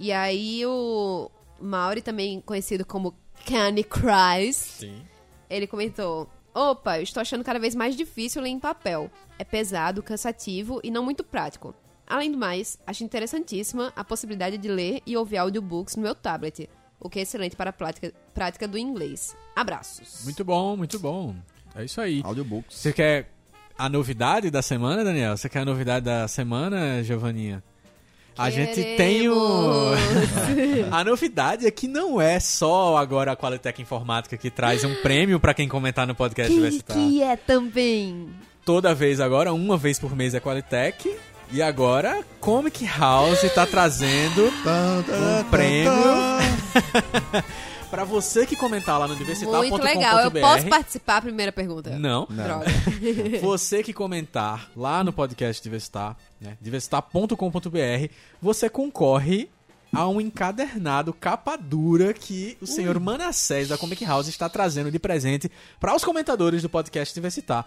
[0.00, 1.30] E aí o
[1.60, 3.14] Mauri, também conhecido como
[3.46, 5.02] Candy Christ, Sim.
[5.48, 9.10] ele comentou: Opa, eu estou achando cada vez mais difícil ler em papel.
[9.38, 11.74] É pesado, cansativo e não muito prático.
[12.06, 16.66] Além do mais, acho interessantíssima a possibilidade de ler e ouvir audiobooks no meu tablet,
[16.98, 19.36] o que é excelente para a prática, prática do inglês.
[19.54, 20.24] Abraços.
[20.24, 21.36] Muito bom, muito bom.
[21.74, 22.22] É isso aí.
[22.24, 22.74] Audiobooks.
[22.74, 23.30] Você quer
[23.76, 25.36] a novidade da semana, Daniel?
[25.36, 27.62] Você quer a novidade da semana, Giovaninha?
[28.38, 29.92] A gente tem o.
[30.92, 35.40] A novidade é que não é só agora a Qualitec Informática que traz um prêmio
[35.40, 36.96] pra quem comentar no podcast que, Diversitar.
[36.96, 38.28] que é também.
[38.64, 41.16] Toda vez agora, uma vez por mês é Qualitec.
[41.52, 45.92] E agora, Comic House tá trazendo um prêmio
[47.96, 48.02] tan.
[48.02, 49.68] pra você que comentar lá no diversitar.com.br.
[49.68, 50.20] Muito legal.
[50.20, 51.22] Eu posso participar?
[51.22, 51.90] Primeira pergunta.
[51.98, 52.26] Não.
[52.30, 52.44] Não.
[52.44, 52.66] Droga.
[53.40, 59.48] Você que comentar lá no podcast Diversitar, né, diversitar.com.br, você concorre
[59.92, 64.98] a um encadernado capa dura que o senhor Manassés da Comic House está trazendo de
[64.98, 67.66] presente para os comentadores do podcast Diversitar.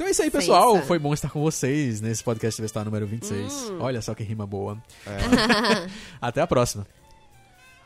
[0.02, 0.82] Então é isso aí, pessoal.
[0.82, 3.72] Foi bom estar com vocês nesse podcast Vestar número 26.
[3.80, 4.76] Olha só que rima boa.
[6.20, 6.88] Até a próxima.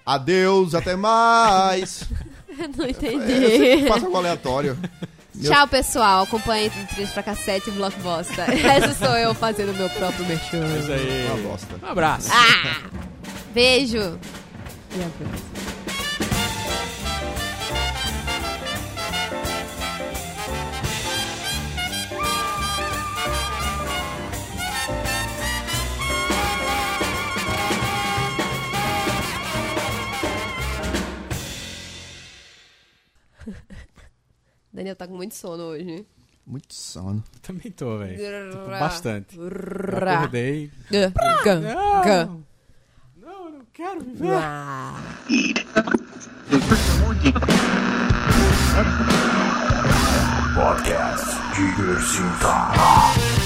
[0.06, 2.08] Adeus, até mais.
[2.78, 3.86] Não entendi.
[3.90, 4.78] faço algo aleatório.
[5.34, 6.24] Meu- Tchau, pessoal.
[6.24, 8.50] Acompanhe Trilhos pra Cassete e Blockbuster.
[8.66, 10.64] Essa sou eu fazendo meu próprio merchan.
[10.64, 11.28] É isso aí.
[11.28, 11.76] Uma bosta.
[11.84, 12.30] Um abraço.
[12.32, 12.90] Ah!
[13.54, 13.98] Beijo.
[13.98, 15.75] E abraço.
[34.76, 36.06] Daniel tá com muito sono hoje.
[36.46, 37.24] Muito sono.
[37.42, 38.52] Também tô, velho.
[38.52, 39.38] Tipo, bastante.
[39.38, 40.70] Eu acordei.
[40.92, 41.14] Gã,
[41.44, 41.62] gã,
[42.04, 42.26] gã.
[42.26, 42.44] Não,
[43.18, 44.28] não, eu não quero viver.
[50.54, 53.45] Podcast Diversita.